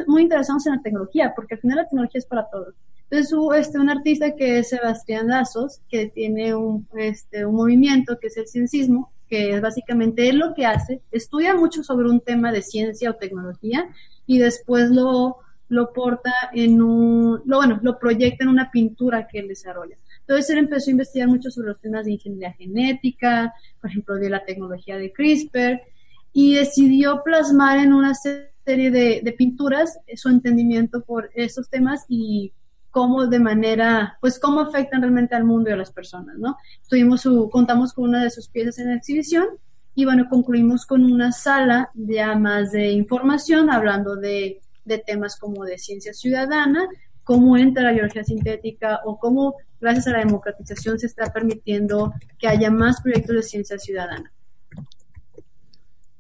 [0.08, 2.74] muy interesados en la tecnología, porque al final la tecnología es para todos.
[3.10, 8.18] Entonces, hubo este, un artista que es Sebastián Lazos, que tiene un, este, un movimiento
[8.20, 12.20] que es el ciencismo, que es básicamente él lo que hace, estudia mucho sobre un
[12.20, 13.90] tema de ciencia o tecnología
[14.26, 15.38] y después lo,
[15.70, 19.96] lo porta en un, lo, bueno, lo proyecta en una pintura que él desarrolla.
[20.20, 24.30] Entonces él empezó a investigar mucho sobre los temas de ingeniería genética, por ejemplo, de
[24.30, 25.82] la tecnología de CRISPR,
[26.34, 32.54] y decidió plasmar en una serie de, de pinturas su entendimiento por esos temas y
[32.92, 36.58] cómo de manera, pues cómo afectan realmente al mundo y a las personas, ¿no?
[36.88, 39.48] Tuvimos su, contamos con una de sus piezas en la exhibición
[39.96, 45.64] y bueno, concluimos con una sala ya más de información hablando de, de temas como
[45.64, 46.88] de ciencia ciudadana,
[47.24, 52.48] cómo entra la biología sintética o cómo gracias a la democratización se está permitiendo que
[52.48, 54.32] haya más proyectos de ciencia ciudadana.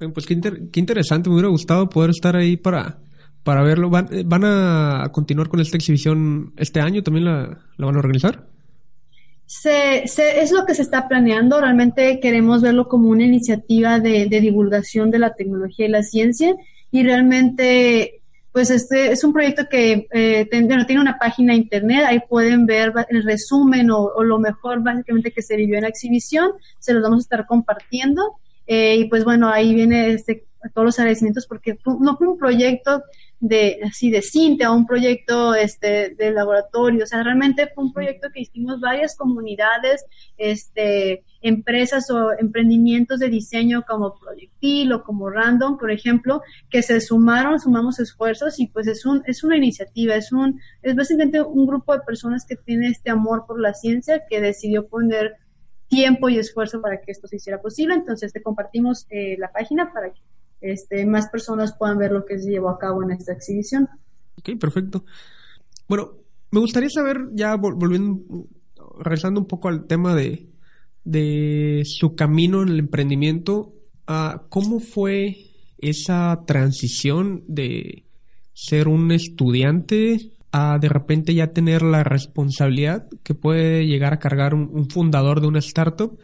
[0.10, 2.98] Pues qué, interesante, me hubiera gustado poder estar ahí para,
[3.44, 3.90] para verlo.
[3.90, 7.04] ¿Van, ¿Van, a continuar con esta exhibición este año?
[7.04, 8.48] ¿También la, van a organizar?
[9.46, 11.60] Se, es lo que se está planeando.
[11.60, 16.56] Realmente queremos verlo como una iniciativa de, divulgación de la tecnología y la ciencia.
[16.90, 18.22] Y realmente,
[18.54, 22.06] pues este es un proyecto que eh, tiene una página internet.
[22.08, 26.52] Ahí pueden ver el resumen o, lo mejor básicamente que se vivió en la exhibición.
[26.80, 28.40] Se los vamos a estar compartiendo.
[28.74, 33.04] Eh, y pues bueno, ahí viene este, todos los agradecimientos porque no fue un proyecto
[33.42, 38.30] de así de Cintia, un proyecto este de laboratorio, o sea, realmente fue un proyecto
[38.34, 40.06] que hicimos varias comunidades,
[40.38, 47.02] este empresas o emprendimientos de diseño como Proyectil o como Random, por ejemplo, que se
[47.02, 51.68] sumaron, sumamos esfuerzos y pues es un es una iniciativa, es un es básicamente un
[51.68, 55.41] grupo de personas que tiene este amor por la ciencia que decidió poner
[55.92, 57.94] tiempo y esfuerzo para que esto se hiciera posible.
[57.94, 60.22] Entonces te compartimos eh, la página para que
[60.62, 63.90] este, más personas puedan ver lo que se llevó a cabo en esta exhibición.
[64.40, 65.04] Ok, perfecto.
[65.88, 66.14] Bueno,
[66.50, 68.48] me gustaría saber, ya volviendo,
[69.00, 70.50] regresando un poco al tema de,
[71.04, 73.74] de su camino en el emprendimiento,
[74.08, 75.36] uh, ¿cómo fue
[75.78, 78.06] esa transición de
[78.54, 84.54] ser un estudiante a de repente ya tener la responsabilidad que puede llegar a cargar
[84.54, 86.20] un, fundador de una startup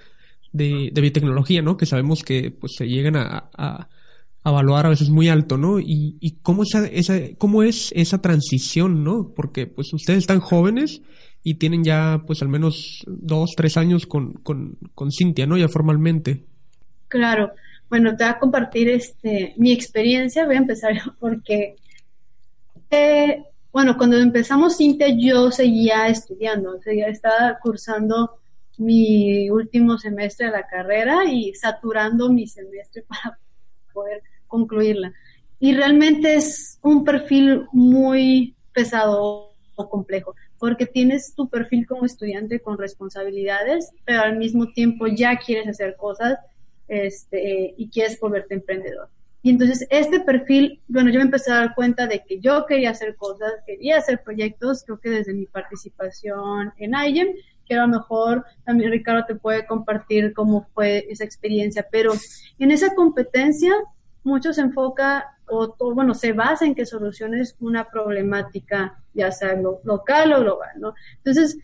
[0.52, 1.78] de, biotecnología, ¿no?
[1.78, 3.90] Que sabemos que pues se llegan a, a,
[4.44, 5.80] evaluar a veces muy alto, ¿no?
[5.80, 9.34] Y, y cómo, esa, esa, cómo es esa transición, ¿no?
[9.36, 11.02] Porque pues ustedes están jóvenes
[11.44, 15.58] y tienen ya pues al menos dos, tres años con, con, con Cintia, ¿no?
[15.58, 16.44] Ya formalmente.
[17.08, 17.54] Claro.
[17.90, 20.46] Bueno, te voy a compartir este, mi experiencia.
[20.46, 21.76] Voy a empezar porque
[22.90, 28.40] eh, bueno, cuando empezamos Cintia yo seguía estudiando, seguía, estaba cursando
[28.78, 33.40] mi último semestre de la carrera y saturando mi semestre para
[33.94, 35.14] poder concluirla.
[35.60, 42.60] Y realmente es un perfil muy pesado o complejo, porque tienes tu perfil como estudiante
[42.60, 46.38] con responsabilidades, pero al mismo tiempo ya quieres hacer cosas
[46.88, 49.10] este, y quieres volverte emprendedor.
[49.48, 52.90] Y entonces este perfil, bueno, yo me empecé a dar cuenta de que yo quería
[52.90, 57.30] hacer cosas, quería hacer proyectos, creo que desde mi participación en IGEM,
[57.66, 62.12] que a lo mejor también Ricardo te puede compartir cómo fue esa experiencia, pero
[62.60, 63.72] en esa competencia
[64.22, 70.34] mucho se enfoca o, bueno, se basa en que soluciones una problemática, ya sea local
[70.34, 70.94] o global, ¿no?
[71.20, 71.58] Entonces,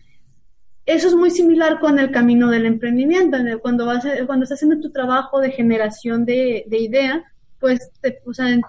[0.86, 4.90] eso es muy similar con el camino del emprendimiento, cuando, vas cuando estás haciendo tu
[4.90, 7.24] trabajo de generación de, de idea,
[7.64, 8.60] pues te usan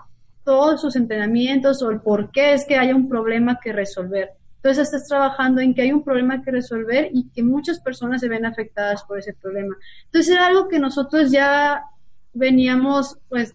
[0.45, 4.29] todos sus entrenamientos o el por qué es que haya un problema que resolver.
[4.55, 8.29] Entonces estás trabajando en que hay un problema que resolver y que muchas personas se
[8.29, 9.75] ven afectadas por ese problema.
[10.05, 11.83] Entonces era algo que nosotros ya
[12.31, 13.53] veníamos, pues,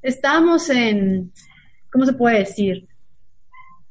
[0.00, 1.32] estábamos en,
[1.90, 2.88] ¿cómo se puede decir?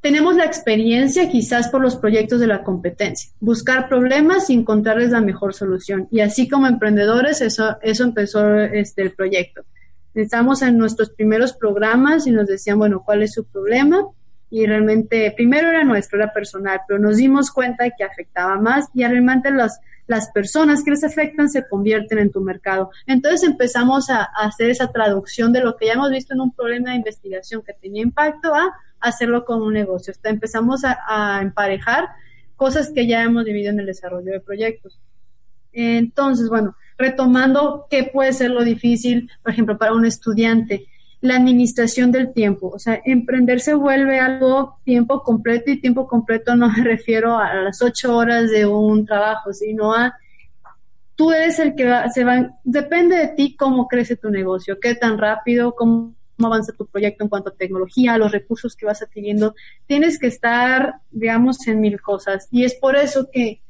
[0.00, 5.20] Tenemos la experiencia quizás por los proyectos de la competencia, buscar problemas y encontrarles la
[5.20, 6.08] mejor solución.
[6.10, 9.62] Y así como emprendedores, eso, eso empezó este, el proyecto.
[10.14, 14.04] Estamos en nuestros primeros programas y nos decían, bueno, ¿cuál es su problema?
[14.50, 18.88] Y realmente, primero era nuestro, era personal, pero nos dimos cuenta de que afectaba más
[18.92, 22.90] y realmente las, las personas que les afectan se convierten en tu mercado.
[23.06, 26.90] Entonces empezamos a, hacer esa traducción de lo que ya hemos visto en un problema
[26.90, 30.12] de investigación que tenía impacto a hacerlo como un negocio.
[30.24, 32.08] empezamos a, a emparejar
[32.56, 35.00] cosas que ya hemos vivido en el desarrollo de proyectos.
[35.72, 40.86] Entonces, bueno, retomando qué puede ser lo difícil, por ejemplo, para un estudiante,
[41.20, 42.68] la administración del tiempo.
[42.68, 47.54] O sea, emprender se vuelve algo tiempo completo y tiempo completo no me refiero a
[47.54, 50.14] las ocho horas de un trabajo, sino a
[51.14, 55.18] tú eres el que se va, depende de ti cómo crece tu negocio, qué tan
[55.18, 59.54] rápido, cómo avanza tu proyecto en cuanto a tecnología, los recursos que vas adquiriendo.
[59.86, 62.48] Tienes que estar, digamos, en mil cosas.
[62.50, 63.61] Y es por eso que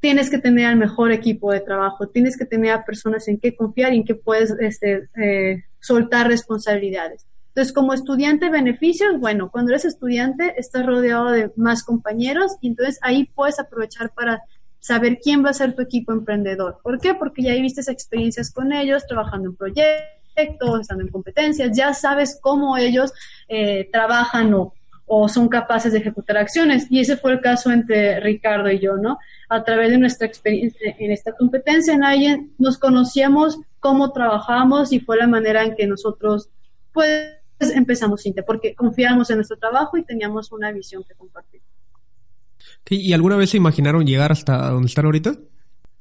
[0.00, 3.92] tienes que tener al mejor equipo de trabajo, tienes que tener personas en que confiar
[3.92, 7.26] y en que puedes este, eh, soltar responsabilidades.
[7.48, 13.00] Entonces, como estudiante, beneficios, bueno, cuando eres estudiante estás rodeado de más compañeros y entonces
[13.02, 14.42] ahí puedes aprovechar para
[14.78, 16.78] saber quién va a ser tu equipo emprendedor.
[16.82, 17.14] ¿Por qué?
[17.14, 22.76] Porque ya viste experiencias con ellos, trabajando en proyectos, estando en competencias, ya sabes cómo
[22.76, 23.12] ellos
[23.48, 24.72] eh, trabajan o
[25.08, 26.86] o son capaces de ejecutar acciones.
[26.90, 29.18] Y ese fue el caso entre Ricardo y yo, ¿no?
[29.48, 35.00] A través de nuestra experiencia en esta competencia en alguien, nos conocíamos cómo trabajamos y
[35.00, 36.50] fue la manera en que nosotros,
[36.92, 41.60] pues, empezamos Cintia, porque confiábamos en nuestro trabajo y teníamos una visión que compartir.
[42.90, 45.34] ¿Y alguna vez se imaginaron llegar hasta donde están ahorita?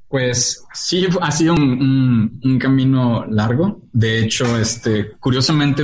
[0.08, 3.82] Pues sí, ha sido un, un camino largo.
[3.92, 5.84] De hecho, este, curiosamente,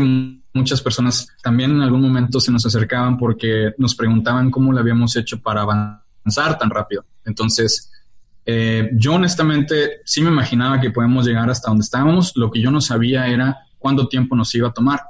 [0.53, 5.15] muchas personas también en algún momento se nos acercaban porque nos preguntaban cómo lo habíamos
[5.15, 7.05] hecho para avanzar tan rápido.
[7.25, 7.91] Entonces,
[8.45, 12.33] eh, yo honestamente sí me imaginaba que podemos llegar hasta donde estábamos.
[12.35, 15.01] Lo que yo no sabía era cuánto tiempo nos iba a tomar.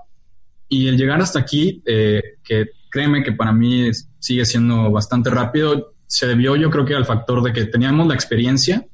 [0.70, 3.90] Y el llegar hasta aquí, eh, que créeme que para mí
[4.20, 8.14] sigue siendo bastante rápido, se debió yo creo que al factor de que teníamos la
[8.14, 8.86] experiencia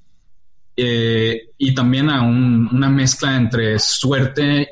[0.75, 4.69] eh, y también a una mezcla entre suerte,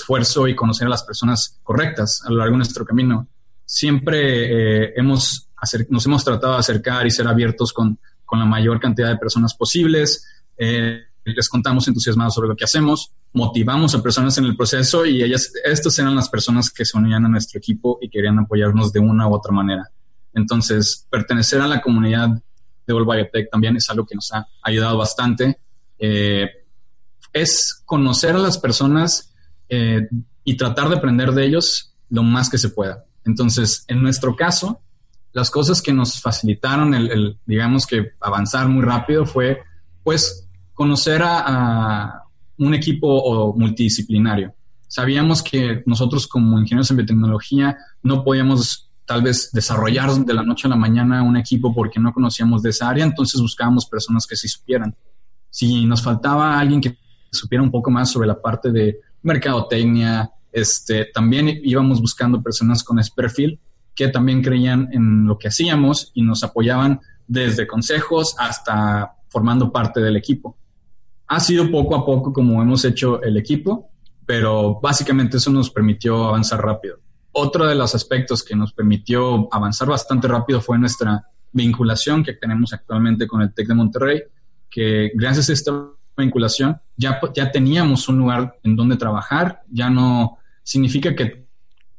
[0.00, 3.28] esfuerzo y conocer a las personas correctas a lo largo de nuestro camino.
[3.64, 5.46] Siempre eh, hemos
[5.88, 9.54] nos hemos tratado de acercar y ser abiertos con, con la mayor cantidad de personas
[9.54, 10.26] posibles.
[10.56, 15.22] Eh, les contamos entusiasmados sobre lo que hacemos, motivamos a personas en el proceso y
[15.22, 19.00] ellas, estas eran las personas que se unían a nuestro equipo y querían apoyarnos de
[19.00, 19.90] una u otra manera.
[20.32, 22.28] Entonces, pertenecer a la comunidad
[22.86, 25.58] de All Biotech también es algo que nos ha ayudado bastante.
[25.98, 26.48] Eh,
[27.32, 29.29] es conocer a las personas
[29.70, 30.08] eh,
[30.44, 33.04] y tratar de aprender de ellos lo más que se pueda.
[33.24, 34.80] Entonces, en nuestro caso,
[35.32, 39.60] las cosas que nos facilitaron el, digamos que avanzar muy rápido fue,
[40.02, 42.24] pues, conocer a,
[42.58, 44.54] un equipo multidisciplinario.
[44.86, 50.66] Sabíamos que nosotros como ingenieros en biotecnología no podíamos tal vez desarrollar de la noche
[50.66, 54.36] a la mañana un equipo porque no conocíamos de esa área, entonces buscábamos personas que
[54.36, 54.94] sí supieran.
[55.48, 56.98] Si nos faltaba alguien que
[57.32, 62.98] supiera un poco más sobre la parte de mercadotecnia, este, también íbamos buscando personas con
[62.98, 63.60] ese perfil
[63.94, 70.00] que también creían en lo que hacíamos y nos apoyaban desde consejos hasta formando parte
[70.00, 70.56] del equipo.
[71.28, 73.90] Ha sido poco a poco como hemos hecho el equipo,
[74.26, 76.98] pero básicamente eso nos permitió avanzar rápido.
[77.32, 82.72] Otro de los aspectos que nos permitió avanzar bastante rápido fue nuestra vinculación que tenemos
[82.72, 84.22] actualmente con el TEC de Monterrey,
[84.68, 85.90] que gracias a esta
[86.20, 91.46] vinculación ya, ya teníamos un lugar en donde trabajar, ya no significa que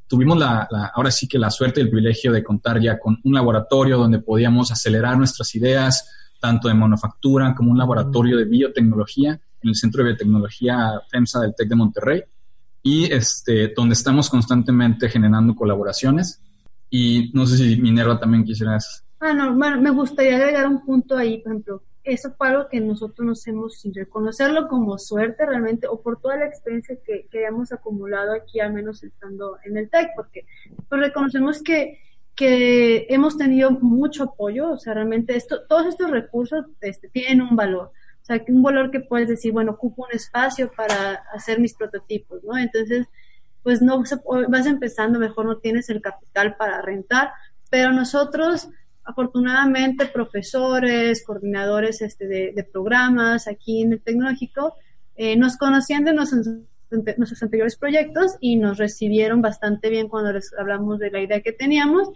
[0.07, 3.33] tuvimos la, ahora sí que la suerte y el privilegio de contar ya con un
[3.33, 6.09] laboratorio donde podíamos acelerar nuestras ideas,
[6.39, 11.55] tanto de manufactura como un laboratorio de biotecnología en el Centro de Biotecnología FEMSA del
[11.55, 12.23] TEC de Monterrey
[12.83, 16.41] y este, donde estamos constantemente generando colaboraciones.
[16.89, 19.03] Y no sé si Minerva también quisieras.
[19.19, 22.79] Ah, no, bueno, me gustaría agregar un punto ahí, por ejemplo, eso fue algo que
[22.79, 27.45] nosotros nos hemos, sin reconocerlo como suerte realmente, o por toda la experiencia que, que
[27.45, 30.45] hemos acumulado aquí, al menos estando en el TEC, porque
[30.89, 31.99] pues reconocemos que,
[32.35, 37.55] que hemos tenido mucho apoyo, o sea, realmente esto, todos estos recursos este, tienen un
[37.55, 37.91] valor.
[38.21, 42.43] O sea, un valor que puedes decir, bueno, ocupo un espacio para hacer mis prototipos,
[42.43, 42.57] ¿no?
[42.57, 43.07] Entonces,
[43.63, 44.03] pues no
[44.49, 47.31] vas empezando, mejor no tienes el capital para rentar,
[47.69, 48.69] pero nosotros
[49.03, 54.75] afortunadamente profesores, coordinadores este, de, programas aquí en el tecnológico,
[55.15, 56.47] eh, nos conocían de nuestros,
[56.89, 61.51] nuestros, anteriores proyectos y nos recibieron bastante bien cuando les hablamos de la idea que
[61.51, 62.09] teníamos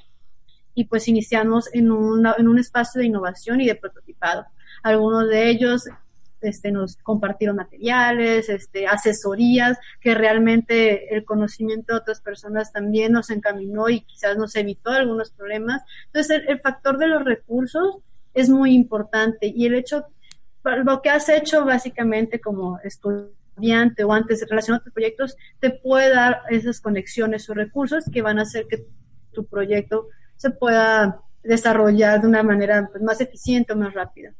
[0.73, 4.45] y pues iniciamos en, en un espacio de innovación y de prototipado.
[4.83, 5.85] Algunos de ellos
[6.45, 13.29] este, nos compartieron materiales, este, asesorías, que realmente el conocimiento de otras personas también nos
[13.29, 15.83] encaminó y quizás nos evitó algunos problemas.
[16.07, 17.97] Entonces, el, factor de los recursos
[18.33, 20.05] es muy importante y el hecho,
[20.63, 26.13] lo que has hecho básicamente como estudiante o antes relacionado a tus proyectos, te puede
[26.13, 28.85] dar esas conexiones o recursos que van a hacer que
[29.31, 34.33] tu proyecto se pueda desarrollar de una manera pues, más eficiente o más rápida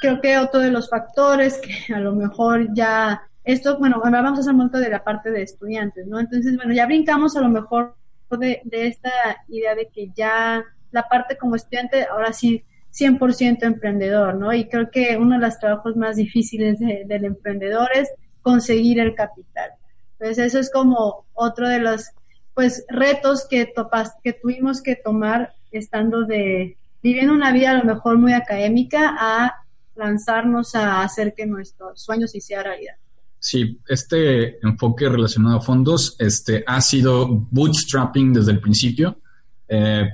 [0.00, 4.38] creo que otro de los factores que a lo mejor ya, esto, bueno, ahora vamos
[4.38, 6.18] a hacer momento de la parte de estudiantes, ¿no?
[6.18, 7.96] Entonces, bueno, ya brincamos a lo mejor
[8.30, 9.10] de, de esta
[9.48, 12.64] idea de que ya la parte como estudiante, ahora sí,
[12.96, 14.52] 100% emprendedor, ¿no?
[14.52, 18.10] Y creo que uno de los trabajos más difíciles del emprendedor es
[18.42, 19.70] conseguir el capital.
[20.12, 22.10] Entonces, eso es como otro de los,
[22.54, 27.84] pues, retos que, topas, que tuvimos que tomar estando de, viviendo una vida a lo
[27.84, 29.65] mejor muy académica a
[29.96, 32.94] lanzarnos a hacer que nuestros sueños hicieran realidad.
[33.38, 39.20] Sí, este enfoque relacionado a fondos este, ha sido bootstrapping desde el principio.
[39.68, 40.08] Eh,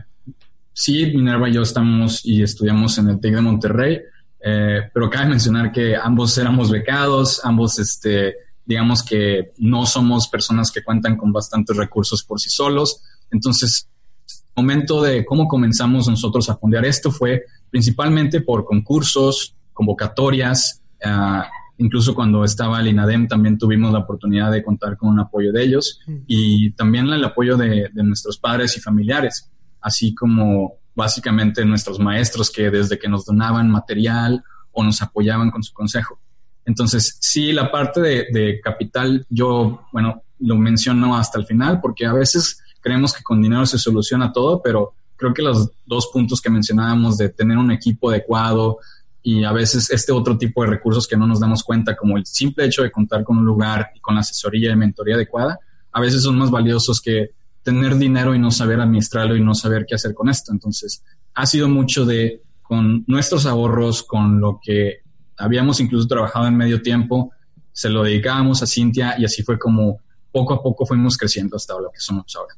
[0.73, 4.01] sí, Minerva y yo estamos y estudiamos en el TEC de Monterrey,
[4.45, 10.71] eh, pero cabe mencionar que ambos éramos becados, ambos, este, digamos que no somos personas
[10.71, 13.03] que cuentan con bastantes recursos por sí solos.
[13.31, 13.89] Entonces,
[14.29, 20.83] el momento de cómo comenzamos nosotros a fondear esto fue principalmente por concursos, convocatorias.
[21.05, 21.49] Ah,
[21.79, 25.65] incluso cuando estaba el INADEM también tuvimos la oportunidad de contar con un apoyo de
[25.65, 29.51] ellos y también el apoyo de, nuestros padres y familiares,
[29.81, 35.63] así como básicamente nuestros maestros que desde que nos donaban material o nos apoyaban con
[35.63, 36.19] su consejo.
[36.65, 42.07] Entonces, sí, la parte de, de, capital, yo, bueno, lo menciono hasta el final porque
[42.07, 46.41] a veces creemos que con dinero se soluciona todo, pero creo que los dos puntos
[46.41, 48.79] que mencionábamos de tener un equipo adecuado,
[49.23, 52.27] y a veces este otro tipo de recursos que no nos damos cuenta, como el
[52.27, 55.59] simple hecho de contar con un lugar y con la asesoría y mentoría adecuada,
[55.93, 57.31] a veces son más valiosos que
[57.63, 60.53] tener dinero y no saber administrarlo y no saber qué hacer con esto.
[60.53, 61.05] Entonces,
[61.35, 65.03] ha sido mucho de con nuestros ahorros, con lo que
[65.37, 67.33] habíamos incluso trabajado en medio tiempo,
[67.73, 69.99] se lo dedicábamos a Cintia y así fue como
[70.31, 72.55] poco a poco fuimos creciendo hasta lo que somos ahora.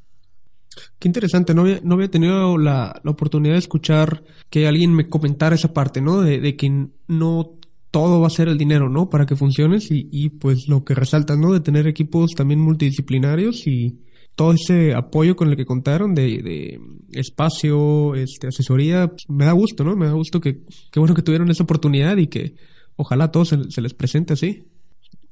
[0.98, 5.08] Qué interesante, no había, no había tenido la, la, oportunidad de escuchar que alguien me
[5.08, 6.20] comentara esa parte, ¿no?
[6.20, 7.52] De, de, que no
[7.90, 9.08] todo va a ser el dinero, ¿no?
[9.08, 11.52] Para que funciones y, y pues lo que resalta, ¿no?
[11.52, 14.00] De tener equipos también multidisciplinarios y
[14.34, 16.80] todo ese apoyo con el que contaron de, de
[17.12, 19.96] espacio, este, asesoría, pues, me da gusto, ¿no?
[19.96, 22.56] Me da gusto que, qué bueno que tuvieron esa oportunidad y que
[22.96, 24.64] ojalá a todos se, se les presente así.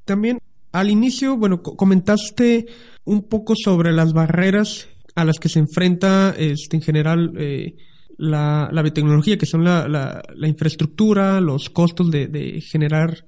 [0.05, 0.39] También
[0.73, 2.67] al inicio, bueno, comentaste
[3.05, 7.77] un poco sobre las barreras a las que se enfrenta este, en general eh,
[8.19, 13.25] la, biotecnología, que son la, la, infraestructura, los costos de, generar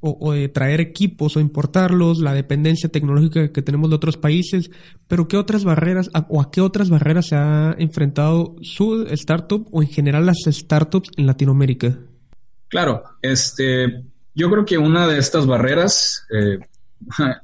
[0.00, 4.70] o, de traer equipos o importarlos, la dependencia tecnológica que tenemos de otros países,
[5.06, 9.82] pero ¿qué otras barreras o a qué otras barreras se ha enfrentado su startup o
[9.82, 11.98] en general las startups en Latinoamérica?
[12.68, 14.04] Claro, este,
[14.34, 16.58] yo creo que una de estas barreras eh,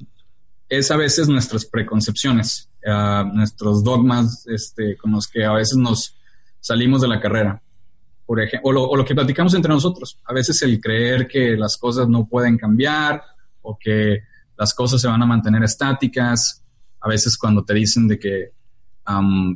[0.69, 6.15] es a veces nuestras preconcepciones, uh, nuestros dogmas este, con los que a veces nos
[6.59, 7.61] salimos de la carrera
[8.29, 10.19] por ejemplo, o lo, que platicamos entre nosotros.
[10.23, 13.23] A veces el creer que las cosas no pueden cambiar
[13.63, 14.19] o que
[14.55, 16.63] las cosas se van a mantener estáticas.
[17.01, 18.51] A veces cuando te dicen de que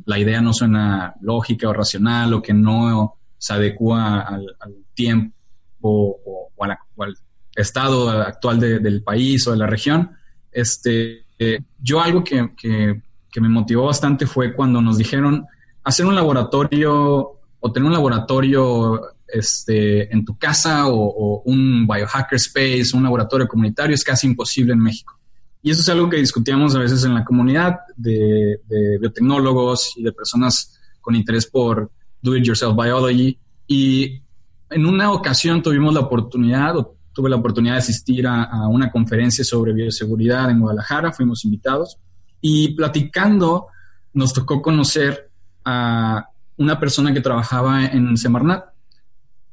[0.07, 4.47] la idea no suena lógica o racional o que no se adecua al,
[4.95, 5.38] tiempo
[5.84, 7.15] o, al
[7.55, 10.13] estado actual del país o de la región.
[10.51, 13.03] Este, eh, yo algo que
[13.42, 15.46] me motivó bastante fue cuando nos dijeron
[15.84, 22.96] hacer un laboratorio o tener un laboratorio este, en tu casa o, un biohacker space,
[22.96, 25.18] un laboratorio comunitario es casi imposible en México.
[25.62, 28.60] Y eso es algo que discutíamos a veces en la comunidad de,
[29.00, 31.90] biotecnólogos y de personas con interés por
[32.22, 33.40] do-it-yourself biology.
[33.66, 34.22] Y
[34.70, 38.92] en una ocasión tuvimos la oportunidad, o tuve la oportunidad de asistir a, a una
[38.92, 41.98] conferencia sobre bioseguridad en Guadalajara, fuimos invitados,
[42.46, 43.68] y platicando
[44.14, 45.32] nos tocó conocer
[45.64, 46.28] a
[46.58, 48.66] una persona que trabajaba en Semarnat,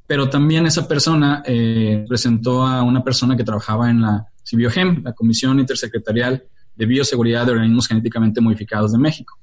[0.09, 5.13] pero también esa persona eh, presentó a una persona que trabajaba en la CIBIOGEM, la
[5.13, 6.43] Comisión Intersecretarial
[6.75, 9.39] de Bioseguridad de Organismos Genéticamente Modificados de México.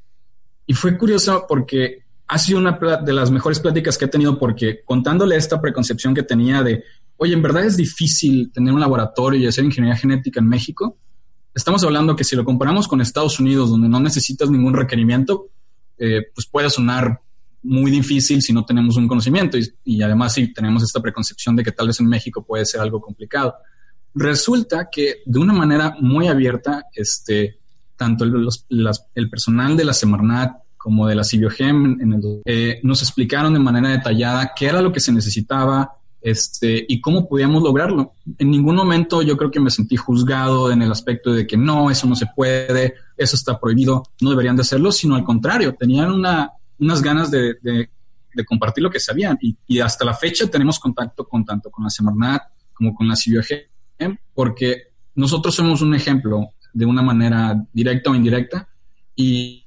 [0.66, 4.82] Y fue curioso porque ha sido una de las mejores pláticas que he tenido porque
[4.84, 6.84] contándole esta preconcepción que tenía de,
[7.16, 10.98] oye, en verdad es difícil tener un laboratorio y hacer ingeniería genética en México.
[11.58, 15.48] Estamos hablando que si lo comparamos con Estados Unidos, donde no necesitas ningún requerimiento,
[15.98, 17.20] eh, pues puede sonar
[17.64, 21.72] muy difícil si no tenemos un conocimiento y, además si tenemos esta preconcepción de que
[21.72, 23.56] tal vez en México puede ser algo complicado.
[24.14, 27.58] Resulta que de una manera muy abierta, este,
[27.96, 33.56] tanto el, personal de la Semarnat como de la Cibiogem en el, eh, nos explicaron
[33.56, 38.14] de manera detallada qué era lo que se necesitaba este, y cómo podíamos lograrlo.
[38.38, 41.90] En ningún momento yo creo que me sentí juzgado en el aspecto de que no,
[41.90, 46.12] eso no se puede, eso está prohibido, no deberían de hacerlo, sino al contrario, tenían
[46.12, 47.90] una, unas ganas de, de,
[48.46, 49.38] compartir lo que sabían.
[49.42, 53.16] Y, y, hasta la fecha tenemos contacto con tanto con la Semarnat como con la
[53.16, 58.70] CIBIOGM, porque nosotros somos un ejemplo de una manera directa o indirecta
[59.16, 59.64] y,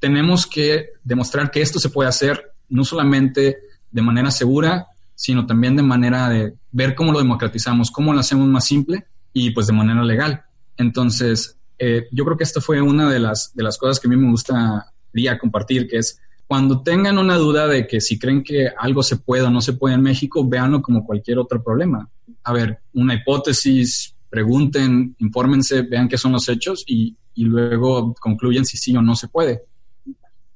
[0.00, 3.58] tenemos que demostrar que esto se puede hacer no solamente
[3.92, 4.88] de manera segura,
[5.20, 9.04] sino también de manera de ver cómo lo democratizamos, cómo lo hacemos más simple
[9.34, 10.44] y pues de manera legal.
[10.78, 14.10] Entonces, eh, yo creo que esta fue una de las, de las cosas que a
[14.10, 18.70] mí me gustaría compartir, que es cuando tengan una duda de que si creen que
[18.78, 22.08] algo se puede o no se puede en México, véanlo como cualquier otro problema.
[22.42, 28.78] A ver, una hipótesis, pregunten, infórmense, vean qué son los hechos y, luego concluyen si
[28.78, 29.64] sí o no se puede.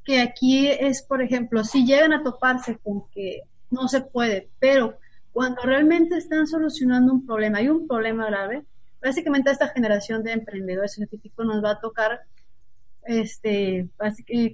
[0.05, 4.99] Que aquí es, por ejemplo, si llegan a toparse con que no se puede, pero
[5.33, 8.65] cuando realmente están solucionando un problema, hay un problema grave,
[9.03, 12.21] básicamente a esta generación de emprendedores científicos nos va a tocar
[13.05, 13.89] este,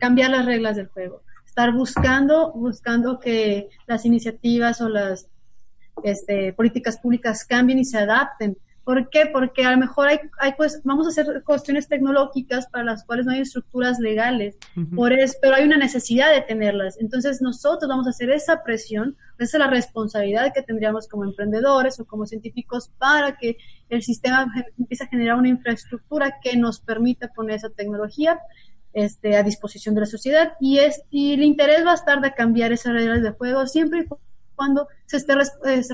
[0.01, 5.27] cambiar las reglas del juego estar buscando, buscando que las iniciativas o las
[6.05, 8.57] este, políticas públicas cambien y se adapten.
[8.91, 9.27] ¿Por qué?
[9.33, 13.25] Porque a lo mejor hay, hay pues, vamos a hacer cuestiones tecnológicas para las cuales
[13.25, 14.59] no hay estructuras legales,
[14.97, 16.99] por eso, pero hay una necesidad de tenerlas.
[16.99, 22.01] Entonces nosotros vamos a hacer esa presión, esa es la responsabilidad que tendríamos como emprendedores
[22.01, 23.59] o como científicos para que
[23.91, 28.41] el sistema empiece a generar una infraestructura que nos permita poner esa tecnología
[28.93, 32.35] este, a disposición de la sociedad y, es, y el interés va a estar de
[32.35, 34.07] cambiar esas reglas de juego siempre y
[34.61, 35.35] cuando se esté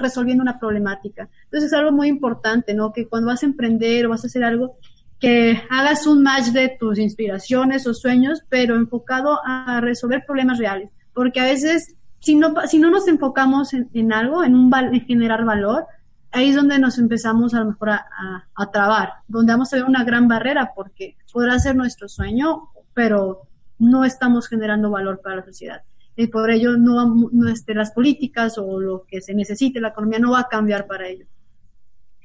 [0.00, 1.28] resolviendo una problemática.
[1.44, 2.92] Entonces es algo muy importante, ¿no?
[2.92, 4.76] Que cuando vas a emprender o vas a hacer algo,
[5.20, 10.90] que hagas un match de tus inspiraciones o sueños, pero enfocado a resolver problemas reales.
[11.14, 15.44] Porque a veces, si no, si no nos enfocamos en, algo, en, un, en generar
[15.44, 15.84] valor,
[16.32, 19.76] ahí es donde nos empezamos a lo mejor a, a, a, trabar, donde vamos a
[19.76, 23.42] ver una gran barrera, porque podrá ser nuestro sueño pero
[23.78, 25.82] no estamos generando valor para la sociedad.
[26.16, 30.18] Y por ello no, no este, las políticas o lo que se necesite, la economía
[30.18, 31.26] no va a cambiar para ello.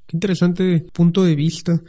[0.08, 1.82] Qué interesante punto de vista.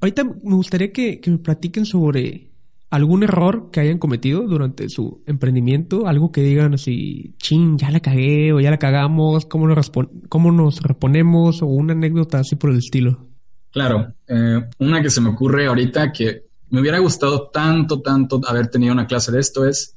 [0.00, 2.50] Ahorita me gustaría que, me platiquen sobre
[2.90, 8.00] algún error que hayan cometido durante su emprendimiento, algo que digan así, ching, ya la
[8.00, 9.90] cagué o ya la cagamos, cómo nos,
[10.28, 13.26] cómo nos reponemos o una anécdota así por el estilo.
[13.70, 18.68] Claro, eh, una que se me ocurre ahorita que me hubiera gustado tanto, tanto haber
[18.68, 19.93] tenido una clase de esto es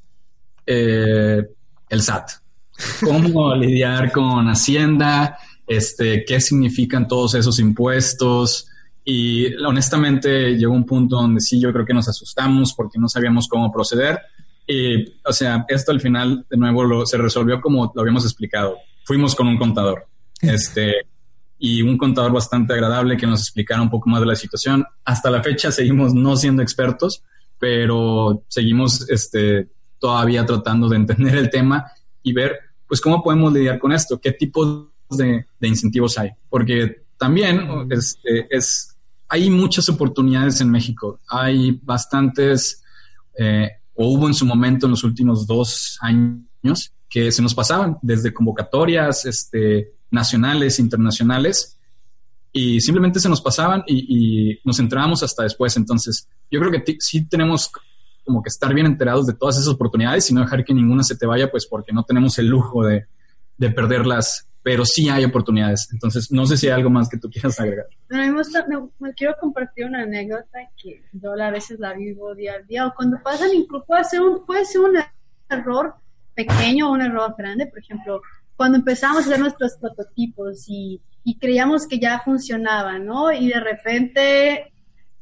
[0.67, 1.47] eh,
[1.89, 2.29] el SAT.
[3.03, 8.67] Cómo lidiar con Hacienda, este, qué significan todos esos impuestos.
[9.03, 13.47] Y honestamente llegó un punto donde sí, yo creo que nos asustamos porque no sabíamos
[13.47, 14.19] cómo proceder.
[14.67, 18.77] Y, o sea, esto al final, de nuevo, lo, se resolvió como lo habíamos explicado.
[19.05, 20.05] Fuimos con un contador.
[20.39, 21.07] Este,
[21.57, 24.85] y un contador bastante agradable que nos explicara un poco más de la situación.
[25.03, 27.23] Hasta la fecha seguimos no siendo expertos,
[27.57, 29.67] pero seguimos este,
[29.99, 31.91] todavía tratando de entender el tema
[32.23, 36.31] y ver, pues, cómo podemos lidiar con esto, qué tipo de, incentivos hay.
[36.49, 38.95] Porque también este, es,
[39.27, 41.19] hay muchas oportunidades en México.
[41.29, 42.83] Hay bastantes,
[43.37, 47.97] eh, o hubo en su momento en los últimos dos años, que se nos pasaban
[48.01, 51.77] desde convocatorias, este, nacionales, internacionales,
[52.51, 55.77] y simplemente se nos pasaban y, nos entrábamos hasta después.
[55.77, 57.71] Entonces, yo creo que sí tenemos
[58.27, 61.15] como que estar bien enterados de todas esas oportunidades y no dejar que ninguna se
[61.15, 63.07] te vaya, pues porque no tenemos el lujo de,
[63.57, 65.87] de perderlas, pero sí hay oportunidades.
[65.93, 67.87] Entonces, no sé si hay algo más que tú quieras agregar.
[68.09, 68.29] me,
[68.99, 72.93] me, quiero compartir una anécdota que yo a veces la vivo día a día, o
[72.93, 74.97] cuando pasan, incluso puede ser un, puede ser un
[75.49, 75.95] error
[76.35, 78.21] pequeño o un error grande, por ejemplo,
[78.57, 81.01] cuando empezamos a hacer nuestros prototipos y,
[81.41, 83.33] creíamos que ya funcionaba, ¿no?
[83.33, 84.73] Y de repente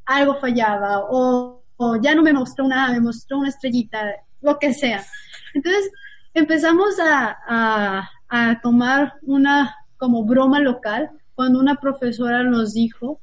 [0.06, 1.64] algo fallaba o,
[2.02, 4.04] ya no me mostró nada, me mostró una estrellita,
[4.42, 5.04] lo que sea.
[5.54, 5.92] Entonces
[6.34, 13.20] empezamos a, a tomar una como broma local cuando una profesora nos dijo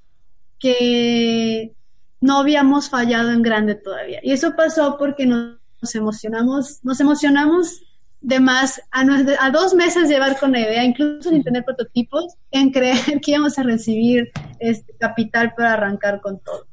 [0.59, 1.73] que
[2.21, 4.21] no habíamos fallado en grande todavía.
[4.23, 5.59] Y eso pasó porque nos,
[5.95, 7.83] emocionamos, nos emocionamos
[8.21, 13.21] de más a, dos meses llevar con la idea, incluso sin tener prototipos, en creer
[13.21, 14.31] que íbamos a recibir
[14.61, 16.67] este capital para arrancar con todo.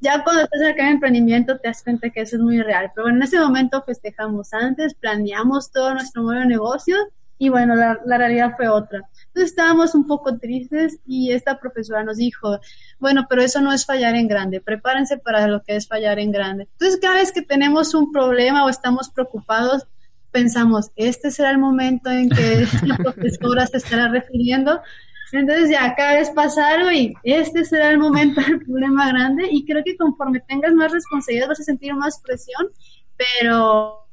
[0.00, 3.06] Ya cuando estás en el emprendimiento te das cuenta que eso es muy real, pero
[3.06, 6.96] bueno, en ese momento festejamos antes, planeamos todo nuestro de negocio
[7.38, 9.08] y bueno, la, la realidad fue otra.
[9.28, 12.60] Entonces estábamos un poco tristes y esta profesora nos dijo,
[12.98, 16.32] bueno, pero eso no es fallar en grande, prepárense para lo que es fallar en
[16.32, 16.68] grande.
[16.72, 19.86] Entonces cada vez que tenemos un problema o estamos preocupados,
[20.30, 24.80] pensamos, este será el momento en que la profesora se estará refiriendo.
[25.32, 29.82] Entonces ya cada vez pasaron y este será el momento del problema grande y creo
[29.84, 32.68] que conforme tengas más responsabilidad vas a sentir más presión,
[33.16, 34.06] pero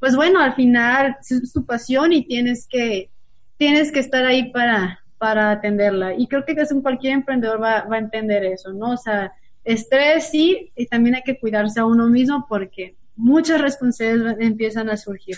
[0.00, 3.10] pues bueno, al final es tu pasión y tienes que,
[3.56, 6.14] tienes que estar ahí para, para atenderla.
[6.14, 8.92] Y creo que cualquier emprendedor va, va a entender eso, ¿no?
[8.92, 9.32] O sea,
[9.64, 14.96] estrés sí, y también hay que cuidarse a uno mismo porque muchas responsabilidades empiezan a
[14.96, 15.36] surgir.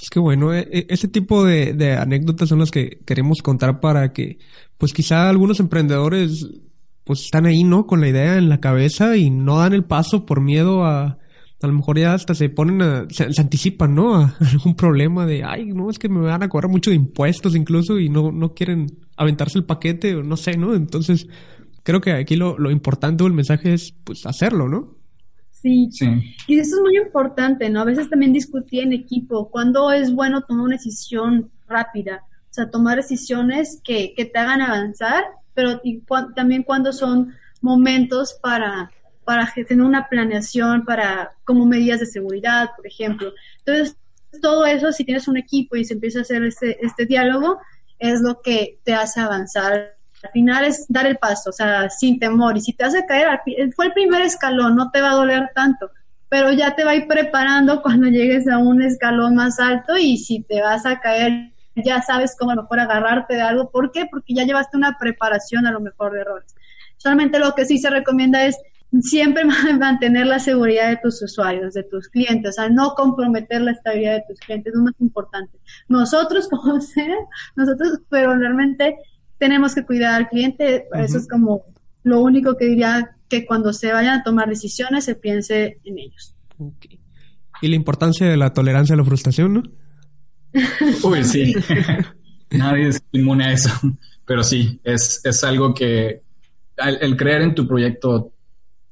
[0.00, 4.12] Es que bueno, e, e, ese tipo de, anécdotas son las que queremos contar para
[4.12, 4.38] que,
[4.78, 6.46] pues quizá algunos emprendedores,
[7.04, 7.86] pues están ahí, ¿no?
[7.86, 11.18] Con la idea en la cabeza y no dan el paso por miedo a,
[11.62, 14.16] a lo mejor ya hasta se ponen a, se, anticipan, ¿no?
[14.16, 17.56] A algún problema de, ay, no, es que me van a cobrar mucho de impuestos
[17.56, 18.86] incluso y no, no quieren
[19.16, 20.74] aventarse el paquete o no sé, ¿no?
[20.74, 21.26] Entonces,
[21.82, 24.95] creo que aquí lo, lo importante o el mensaje es, pues, hacerlo, ¿no?
[25.90, 26.06] Sí.
[26.46, 27.80] Y eso es muy importante, ¿no?
[27.80, 32.70] A veces también discutir en equipo cuándo es bueno tomar una decisión rápida, o sea,
[32.70, 35.80] tomar decisiones que, que te hagan avanzar, pero
[36.34, 38.90] también cuando son momentos para,
[39.24, 43.32] para tener una planeación, para como medidas de seguridad, por ejemplo.
[43.64, 43.96] Entonces,
[44.40, 47.58] todo eso, si tienes un equipo y se empieza a hacer este, este diálogo,
[47.98, 52.18] es lo que te hace avanzar al final es dar el paso, o sea, sin
[52.18, 52.56] temor.
[52.56, 53.40] Y si te hace caer,
[53.74, 55.90] fue el primer escalón, no te va a doler tanto,
[56.28, 60.18] pero ya te va a ir preparando cuando llegues a un escalón más alto y
[60.18, 63.70] si te vas a caer, ya sabes cómo a lo mejor agarrarte de algo.
[63.70, 64.06] ¿Por qué?
[64.10, 66.54] Porque ya llevaste una preparación a lo mejor de errores.
[66.96, 68.56] Solamente lo que sí se recomienda es
[69.02, 69.44] siempre
[69.78, 74.14] mantener la seguridad de tus usuarios, de tus clientes, o sea, no comprometer la estabilidad
[74.14, 75.58] de tus clientes, es lo más importante.
[75.88, 77.16] Nosotros, como sea,
[77.54, 78.96] nosotros, pero realmente
[79.38, 80.86] tenemos que cuidar al cliente.
[80.94, 81.64] Eso es como
[82.02, 86.34] lo único que diría que cuando se vayan a tomar decisiones se piense en ellos.
[87.60, 89.62] Y la importancia de la tolerancia a la frustración, ¿no?
[91.02, 91.54] Uy, sí.
[92.50, 93.70] Nadie es inmune a eso.
[94.24, 96.22] Pero sí, es, es algo que
[96.76, 98.32] el, creer en tu proyecto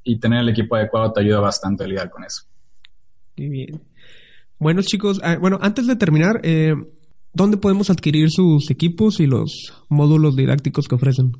[0.03, 2.43] y tener el equipo adecuado te ayuda bastante a lidiar con eso.
[3.37, 3.83] Muy bien.
[4.59, 6.75] Bueno, chicos, ah, bueno, antes de terminar, eh,
[7.35, 11.33] ¿Dónde podemos adquirir sus equipos y los módulos didácticos que ofrecen?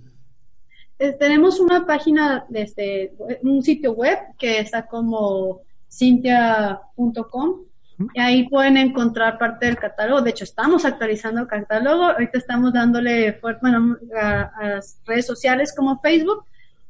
[0.99, 7.61] Eh, tenemos una página, desde un sitio web que está como cintia.com
[8.13, 10.21] y ahí pueden encontrar parte del catálogo.
[10.23, 12.03] De hecho, estamos actualizando el catálogo.
[12.03, 16.45] Ahorita estamos dándole bueno, a, las redes sociales como Facebook.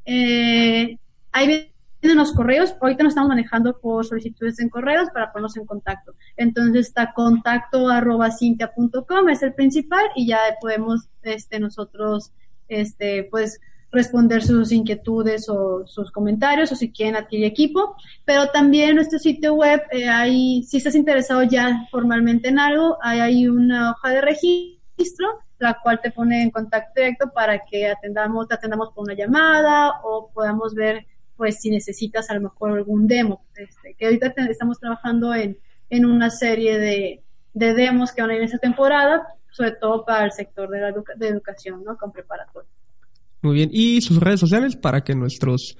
[0.06, 0.96] Eh,
[1.32, 1.73] ahí
[2.12, 6.14] los correos, ahorita nos estamos manejando por solicitudes en correos para ponernos en contacto.
[6.36, 12.32] Entonces está contacto arroba cintia.com, es el principal, y ya podemos este, nosotros
[12.68, 13.60] este, pues
[13.94, 17.96] responder sus inquietudes o sus comentarios o si quieren adquirir equipo.
[18.24, 22.98] Pero también en nuestro sitio web, eh, hay, si estás interesado ya formalmente en algo,
[23.00, 28.48] hay una hoja de registro, la cual te pone en contacto directo para que atendamos,
[28.48, 31.06] te atendamos por una llamada o podamos ver
[31.36, 33.44] pues si necesitas a lo mejor algún demo.
[33.56, 35.58] Este, que ahorita estamos trabajando en,
[35.90, 37.22] en una serie de,
[37.52, 40.80] de, demos que van a ir en esta temporada, sobre todo para el sector de,
[40.80, 41.96] la de educación, ¿no?
[41.96, 42.68] Con preparatoria.
[43.42, 43.70] Muy bien.
[43.72, 45.76] ¿Y sus redes sociales para que nuestros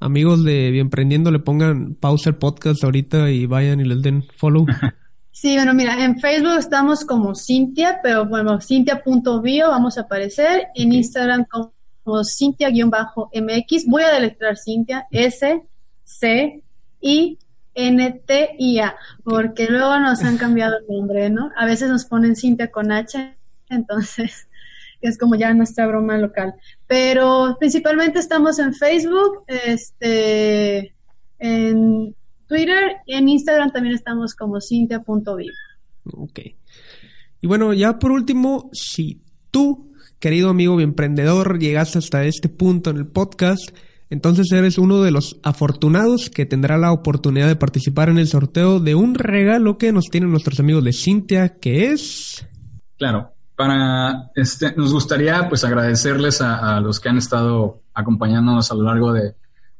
[0.00, 4.66] amigos de Bienprendiendo le pongan pausa el podcast ahorita y vayan y les den follow?
[5.40, 10.92] Sí, bueno, mira, en Facebook estamos como Cintia, pero bueno, cintia.bio vamos a aparecer, en
[10.92, 11.74] Instagram como
[12.24, 13.84] Cintia-MX.
[13.86, 15.62] Voy a deletrear Cintia, S,
[16.04, 16.62] C,
[17.00, 17.38] I,
[17.74, 21.50] N, T, I, A, porque luego nos han cambiado el nombre, ¿no?
[21.56, 23.36] A veces nos ponen Cintia con H,
[23.68, 24.48] entonces
[25.00, 26.54] es como ya nuestra broma local.
[26.86, 30.94] Pero principalmente estamos en Facebook, este,
[31.38, 32.14] en
[32.46, 35.54] Twitter y en Instagram también estamos como cintia.vivo.
[36.14, 36.40] Ok.
[37.40, 39.87] Y bueno, ya por último, si tú
[40.18, 43.70] Querido amigo emprendedor, llegaste hasta este punto en el podcast,
[44.10, 48.80] entonces eres uno de los afortunados que tendrá la oportunidad de participar en el sorteo
[48.80, 52.44] de un regalo que nos tienen nuestros amigos de Cintia, que es...
[52.96, 58.82] Claro, para este, nos gustaría pues agradecerles a, los que han estado acompañándonos a lo
[58.82, 59.36] largo de,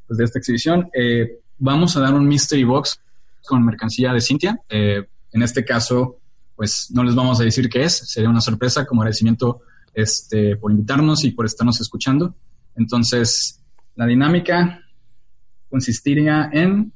[0.07, 0.89] pues, de esta exhibición.
[0.95, 3.01] Eh, vamos a dar un mystery box
[3.45, 4.61] con mercancía de Cintia.
[4.69, 6.19] Eh, en este caso,
[6.55, 9.63] pues no les vamos a decir qué es, sería una sorpresa como agradecimiento
[9.99, 12.37] este, por invitarnos y por estarnos escuchando.
[12.77, 13.61] Entonces,
[13.97, 14.81] la dinámica
[15.69, 16.93] consistiría en...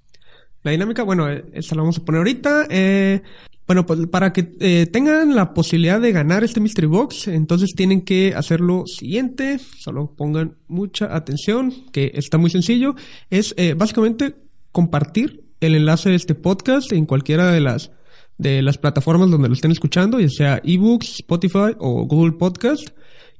[0.62, 2.66] La dinámica, bueno, eh, esta la vamos a poner ahorita.
[2.70, 3.22] Eh,
[3.66, 8.02] bueno, pues para que eh, tengan la posibilidad de ganar este Mystery Box, entonces tienen
[8.02, 9.58] que hacer lo siguiente.
[9.58, 12.94] Solo pongan mucha atención, que está muy sencillo.
[13.30, 14.36] Es básicamente
[14.70, 17.90] compartir el enlace de este podcast en cualquiera de las
[18.38, 22.88] de las plataformas donde lo estén escuchando, ya sea ebooks, Spotify o Google Podcast.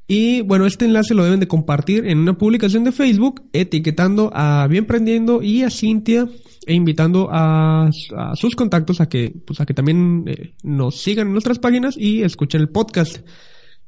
[0.07, 4.67] Y bueno, este enlace lo deben de compartir en una publicación de Facebook, etiquetando a
[4.69, 6.29] Bienprendiendo y a Cintia
[6.67, 7.91] e invitando a,
[8.35, 12.23] sus contactos a que, pues a que también eh, nos sigan en nuestras páginas y
[12.23, 13.19] escuchen el podcast.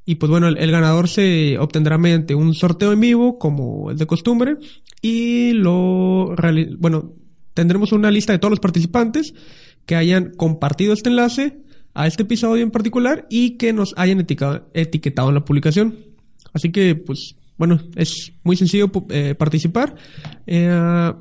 [0.07, 4.07] Y pues bueno, el, ganador se obtendrá mediante un sorteo en vivo, como es de
[4.07, 4.57] costumbre,
[5.01, 6.35] y lo,
[6.79, 7.13] bueno,
[7.55, 9.35] tendremos una lista de todos los participantes
[9.87, 11.59] que hayan compartido este enlace
[11.95, 15.97] a este episodio en particular y que nos hayan etiquetado, en la publicación.
[16.53, 19.95] Así que, pues, bueno, es muy sencillo eh, participar.
[20.47, 21.12] Eh,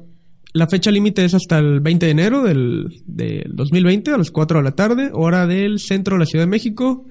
[0.54, 4.64] la fecha límite es hasta el 20 de enero del, 2020 a las 4 de
[4.64, 7.08] la tarde, hora del centro de la Ciudad de México.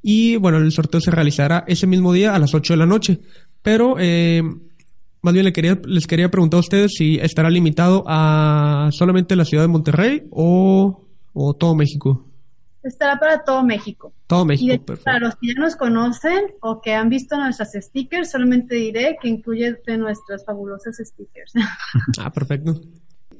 [0.00, 3.20] Y bueno, el sorteo se realizará ese mismo día a las 8 de la noche.
[3.62, 4.42] Pero eh,
[5.24, 9.46] más bien les quería, les quería preguntar a ustedes si estará limitado a solamente la
[9.46, 11.08] ciudad de Monterrey o,
[11.58, 12.26] todo México.
[12.82, 14.12] Estará para todo México.
[14.26, 18.32] Todo México, y Para los que ya nos conocen o que han visto nuestras stickers,
[18.32, 21.52] solamente diré que incluye de nuestras fabulosas stickers.
[22.20, 22.78] ah, perfecto.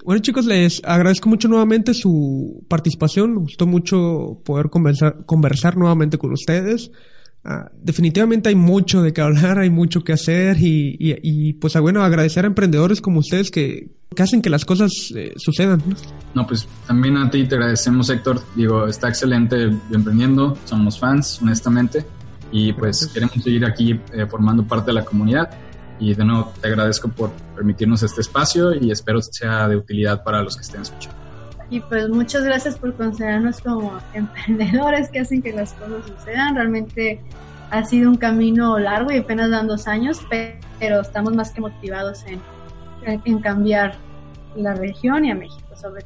[0.07, 3.35] Bueno chicos, les agradezco mucho nuevamente su participación.
[3.35, 6.91] Me gustó mucho poder conversar, conversar nuevamente con ustedes.
[7.47, 12.03] Ah, definitivamente hay mucho de qué hablar, hay mucho que hacer y, y, pues bueno,
[12.03, 15.82] agradecer a emprendedores como ustedes que, hacen que las cosas eh, sucedan.
[16.34, 16.47] ¿no?
[16.47, 22.07] pues también a ti te agradecemos Héctor, digo, está excelente emprendiendo, somos fans honestamente
[22.51, 25.51] y pues queremos seguir aquí eh, formando parte de la comunidad
[26.01, 30.42] y de nuevo te agradezco por permitirnos este espacio y espero sea de utilidad para
[30.42, 31.24] los que estén escuchando.
[31.75, 36.55] Y pues muchas gracias por considerarnos como emprendedores que hacen que las cosas sucedan.
[36.55, 37.20] Realmente
[37.70, 40.20] ha sido un camino largo y apenas dan dos años,
[40.79, 42.41] pero estamos más que motivados en,
[43.25, 43.97] en cambiar
[44.55, 46.05] la región y a México sobre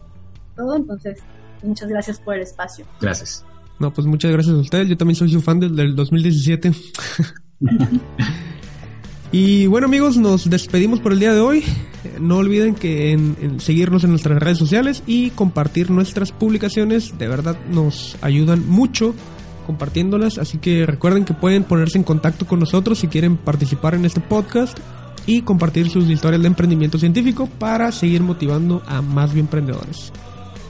[0.56, 0.74] todo.
[0.74, 1.18] Entonces,
[1.62, 2.86] muchas gracias por el espacio.
[3.02, 3.44] Gracias.
[3.78, 4.88] No, pues muchas gracias a ustedes.
[4.88, 6.72] Yo también soy su fan del, del 2017.
[9.30, 11.62] Y bueno amigos, nos despedimos por el día de hoy.
[12.20, 17.18] No olviden que en, seguirnos en nuestras redes sociales y compartir nuestras publicaciones.
[17.18, 19.14] De verdad nos ayudan mucho
[19.66, 20.38] compartiéndolas.
[20.38, 24.20] Así que recuerden que pueden ponerse en contacto con nosotros si quieren participar en este
[24.20, 24.78] podcast
[25.26, 30.10] y compartir sus historias de emprendimiento científico para seguir motivando a más emprendedores.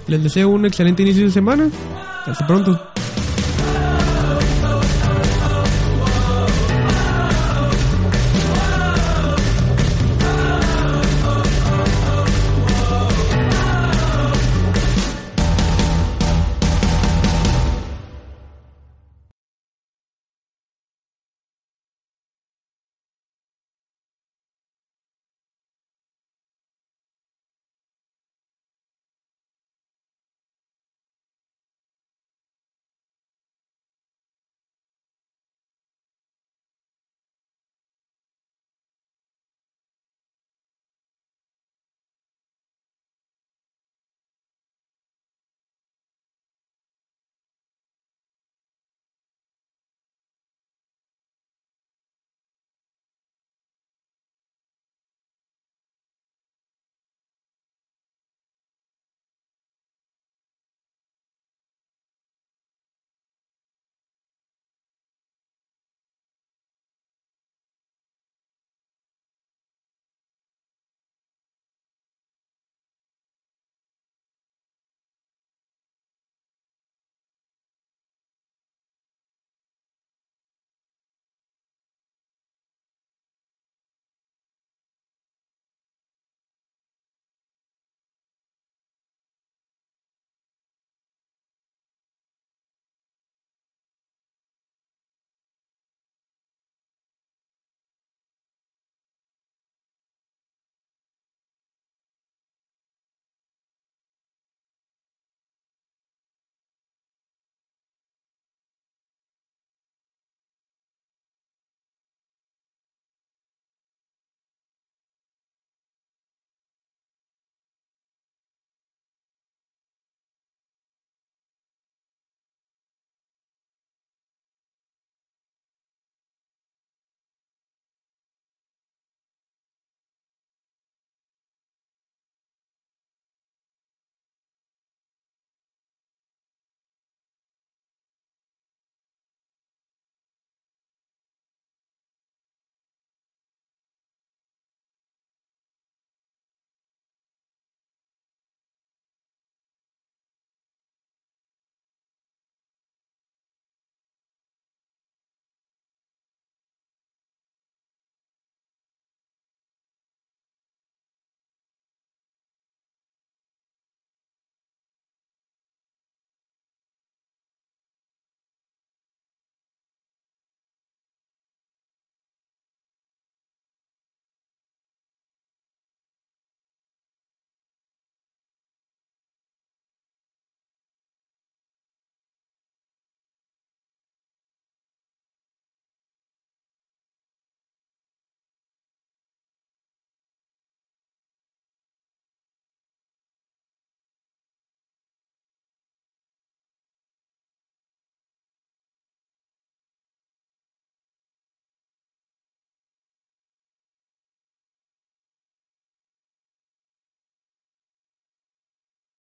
[0.08, 1.70] Les deseo un excelente inicio de semana.
[2.26, 2.97] Hasta pronto.